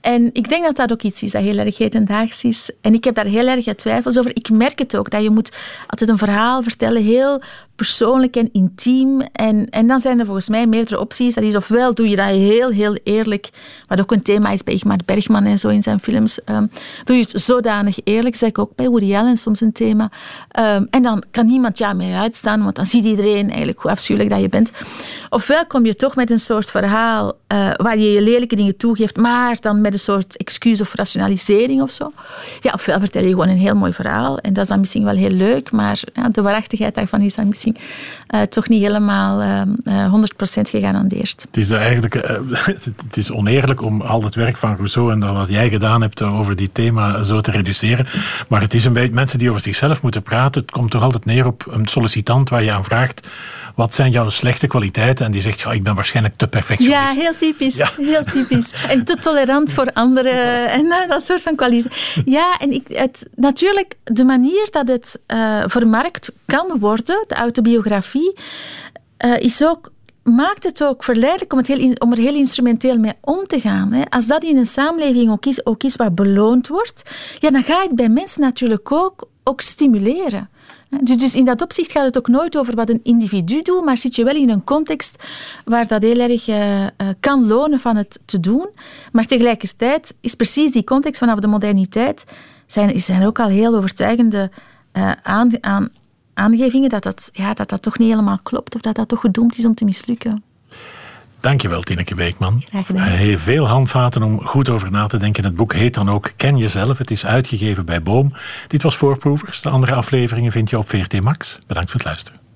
En 0.02 0.30
ik 0.34 0.50
denk 0.50 0.64
dat 0.64 0.76
dat 0.76 0.92
ook 0.92 1.02
iets 1.02 1.24
is 1.24 1.32
dat 1.32 1.42
heel 1.42 1.58
erg 1.58 1.78
hedendaags 1.78 2.44
is. 2.44 2.70
En 2.82 2.94
ik 2.94 3.04
heb 3.04 3.16
daar 3.16 3.26
heel 3.26 3.48
erg 3.48 3.76
twijfels 3.76 4.18
over. 4.18 4.36
Ik 4.36 4.50
merk 4.50 4.80
het 4.80 4.98
ook, 4.98 5.10
dat 5.10 5.24
je 5.24 5.30
moet 5.30 5.58
altijd 5.88 6.10
een 6.10 6.18
verhaal 6.18 6.64
vertellen, 6.64 7.04
heel 7.04 7.42
persoonlijk 7.78 8.36
en 8.36 8.50
intiem. 8.52 9.22
En, 9.22 9.70
en 9.70 9.88
dan 9.88 10.00
zijn 10.00 10.20
er 10.20 10.26
volgens 10.26 10.50
mij 10.50 10.68
meerdere 10.68 11.00
opties. 11.00 11.36
Dat 11.36 11.44
is 11.44 11.56
ofwel 11.56 11.94
doe 11.94 12.10
je 12.10 12.16
dat 12.16 12.26
heel, 12.26 12.70
heel 12.70 12.98
eerlijk, 13.04 13.50
wat 13.88 14.00
ook 14.00 14.12
een 14.12 14.22
thema 14.22 14.50
is 14.50 14.64
bij 14.64 14.74
Igmar 14.74 14.98
Bergman 15.06 15.46
en 15.46 15.58
zo 15.58 15.70
in 15.70 15.84
zijn 15.84 16.00
films. 16.00 16.40
Um, 16.46 16.72
doe 17.04 17.16
je 17.16 17.22
het 17.22 17.42
zodanig 17.42 17.98
eerlijk, 18.04 18.36
zeg 18.36 18.50
ik 18.50 18.58
ook 18.58 18.76
bij 18.76 18.88
Woody 18.90 19.16
Allen 19.16 19.38
soms 19.38 19.62
een 19.62 19.72
thema. 19.72 20.12
Um, 20.60 20.88
en 20.90 21.04
dan 21.04 21.24
kan 21.32 21.46
niemand 21.46 21.78
jou 21.78 21.96
meer 21.96 22.18
uitstaan, 22.18 22.64
want 22.64 22.76
dan 22.76 22.86
ziet 22.86 23.06
iedereen 23.06 23.48
eigenlijk 23.48 23.80
hoe 23.80 23.92
afschuwelijk 23.92 24.34
dat 24.34 24.42
je 24.42 24.50
bent. 24.50 24.72
Ofwel 25.30 25.66
kom 25.68 25.86
je 25.86 25.96
toch 25.96 26.16
met 26.16 26.32
een 26.32 26.40
soort 26.40 26.72
verhaal 26.72 27.26
uh, 27.54 27.70
waar 27.76 27.98
je 27.98 28.12
je 28.12 28.22
lelijke 28.22 28.56
dingen 28.56 28.78
toegeeft, 28.78 29.18
maar 29.18 29.58
dan 29.60 29.82
met 29.82 29.94
een 29.94 30.00
soort 30.00 30.38
excuus 30.38 30.82
of 30.82 30.94
rationalisering 30.94 31.82
of 31.82 31.92
zo. 31.92 32.12
Ja, 32.60 32.72
ofwel 32.74 33.00
vertel 33.00 33.24
je 33.24 33.30
gewoon 33.30 33.50
een 33.50 33.58
heel 33.58 33.76
mooi 33.76 33.94
verhaal 33.94 34.40
en 34.40 34.54
dat 34.54 34.64
is 34.64 34.70
dan 34.70 34.80
misschien 34.80 35.04
wel 35.04 35.16
heel 35.16 35.30
leuk, 35.30 35.72
maar 35.72 36.02
ja, 36.14 36.30
de 36.30 36.42
waarachtigheid 36.42 36.96
daarvan 36.96 37.22
is 37.22 37.36
dan 37.36 37.48
misschien 37.48 37.67
uh, 37.76 38.42
toch 38.42 38.68
niet 38.70 38.82
helemaal 38.82 39.42
uh, 39.42 39.62
uh, 39.84 40.14
100% 40.14 40.20
gegarandeerd. 40.62 41.46
Het 41.52 41.58
is 41.58 41.72
eigenlijk 41.72 42.16
eh, 42.16 42.36
het 43.06 43.18
is 43.18 43.32
oneerlijk 43.32 43.82
om 43.82 44.02
al 44.02 44.24
het 44.24 44.36
werk 44.36 44.58
van 44.58 44.76
Rousseau 44.76 45.12
en 45.12 45.34
wat 45.34 45.50
jij 45.50 45.70
gedaan 45.70 46.02
hebt 46.02 46.22
over 46.22 46.56
die 46.56 46.72
thema 46.72 47.24
zo 47.24 47.42
te 47.42 47.52
reduceren. 47.52 48.08
Maar 48.48 48.62
het 48.62 48.74
is 48.74 48.86
een 48.86 48.94
beetje 48.94 49.14
mensen 49.14 49.40
die 49.40 49.50
over 49.50 49.62
zichzelf 49.62 50.02
moeten 50.02 50.24
praten. 50.24 50.62
Het 50.62 50.72
komt 50.72 50.92
toch 50.92 51.04
altijd 51.04 51.26
neer 51.26 51.46
op 51.46 51.66
een 51.70 51.88
sollicitant 51.88 52.50
waar 52.50 52.64
je 52.64 52.72
aan 52.72 52.84
vraagt 52.84 53.28
wat 53.78 53.94
zijn 53.94 54.12
jouw 54.12 54.30
slechte 54.30 54.68
kwaliteiten? 54.68 55.26
En 55.26 55.32
die 55.32 55.42
zegt, 55.42 55.60
ja, 55.60 55.72
ik 55.72 55.84
ben 55.84 55.96
waarschijnlijk 55.96 56.36
te 56.36 56.48
perfectionist. 56.48 57.14
Ja, 57.14 57.22
heel 57.22 57.36
typisch. 57.38 57.76
Ja. 57.76 57.90
Heel 57.98 58.24
typisch. 58.24 58.72
En 58.88 59.04
te 59.04 59.16
tolerant 59.16 59.74
voor 59.74 59.90
anderen. 59.94 60.70
En 60.70 60.88
nou, 60.88 61.08
dat 61.08 61.24
soort 61.24 61.42
van 61.42 61.56
kwaliteit. 61.56 61.96
Ja, 62.26 62.58
en 62.60 62.72
ik, 62.72 62.88
het, 62.88 63.28
natuurlijk, 63.36 63.96
de 64.04 64.26
manier 64.26 64.68
dat 64.72 64.88
het 64.88 65.20
uh, 65.34 65.64
vermarkt 65.66 66.32
kan 66.46 66.80
worden, 66.80 67.24
de 67.28 67.36
autobiografie, 67.36 68.34
uh, 69.26 69.40
is 69.40 69.64
ook 69.64 69.92
maakt 70.24 70.64
het 70.64 70.84
ook 70.84 71.04
verleidelijk 71.04 71.52
om, 71.52 71.58
het 71.58 71.68
heel, 71.68 71.94
om 71.98 72.12
er 72.12 72.18
heel 72.18 72.36
instrumenteel 72.36 72.98
mee 72.98 73.14
om 73.22 73.48
te 73.48 73.60
gaan. 73.60 73.94
Hè. 73.94 74.04
Als 74.10 74.28
dat 74.28 74.44
in 74.44 74.58
een 74.58 74.66
samenleving 74.66 75.32
ook 75.32 75.46
is, 75.46 75.66
ook 75.66 75.84
is 75.84 75.96
wat 75.96 76.16
beloond 76.16 76.68
wordt, 76.68 77.12
ja, 77.40 77.50
dan 77.50 77.64
ga 77.64 77.82
je 77.82 77.88
het 77.88 77.96
bij 77.96 78.10
mensen 78.10 78.42
natuurlijk 78.42 78.92
ook, 78.92 79.30
ook 79.44 79.62
stimuleren. 79.62 80.50
Dus, 80.90 81.18
dus 81.18 81.36
in 81.36 81.46
dat 81.46 81.62
opzicht 81.62 81.92
gaat 81.92 82.06
het 82.06 82.18
ook 82.18 82.28
nooit 82.28 82.58
over 82.58 82.76
wat 82.76 82.90
een 82.90 83.00
individu 83.04 83.62
doet, 83.62 83.86
maar 83.86 83.98
zit 83.98 84.16
je 84.16 84.24
wel 84.24 84.36
in 84.36 84.50
een 84.50 84.64
context 84.64 85.24
waar 85.66 85.88
dat 85.88 86.02
heel 86.02 86.20
erg 86.20 86.48
uh, 86.48 86.88
kan 87.20 87.48
lonen 87.48 87.80
van 87.80 87.96
het 87.96 88.20
te 88.26 88.40
doen. 88.40 88.70
Maar 89.12 89.26
tegelijkertijd 89.26 90.14
is 90.22 90.36
precies 90.36 90.72
die 90.72 90.84
context 90.84 91.20
vanaf 91.20 91.40
de 91.40 91.48
moderniteit, 91.48 92.26
zijn, 92.66 93.02
zijn 93.02 93.26
ook 93.26 93.40
al 93.40 93.48
heel 93.48 93.76
overtuigende 93.76 94.52
uh, 94.94 95.12
aan, 95.24 95.64
aan, 95.64 95.90
aangevingen 96.34 96.90
dat 96.90 97.04
dat, 97.04 97.30
ja, 97.34 97.54
dat 97.54 97.70
dat 97.70 97.82
toch 97.82 97.98
niet 97.98 98.10
helemaal 98.10 98.40
klopt 98.44 98.76
of 98.76 98.82
dat 98.82 98.96
dat 98.96 99.08
toch 99.08 99.20
gedoemd 99.20 99.58
is 99.58 99.66
om 99.66 99.76
te 99.76 99.86
mislukken. 99.86 100.44
Dankjewel, 101.40 101.82
Tineke 101.82 102.16
Beekman. 102.16 102.64
Hij 102.96 103.16
heeft 103.16 103.42
veel 103.42 103.68
handvaten 103.68 104.24
om 104.24 104.46
goed 104.46 104.70
over 104.70 104.92
na 104.92 105.08
te 105.08 105.18
denken. 105.18 105.44
Het 105.44 105.56
boek 105.56 105.74
heet 105.74 105.94
dan 105.94 106.10
ook 106.10 106.32
Ken 106.36 106.58
Jezelf. 106.58 106.98
Het 106.98 107.12
is 107.12 107.26
uitgegeven 107.26 107.86
bij 107.86 108.02
Boom. 108.02 108.34
Dit 108.68 108.84
was 108.84 108.98
Voorproevers. 108.98 109.62
De 109.62 109.70
andere 109.70 109.96
afleveringen 109.96 110.52
vind 110.52 110.70
je 110.70 110.78
op 110.78 110.90
VRT 110.90 111.22
Max. 111.22 111.60
Bedankt 111.68 111.92
voor 111.92 112.00
het 112.00 112.10
luisteren. 112.10 112.47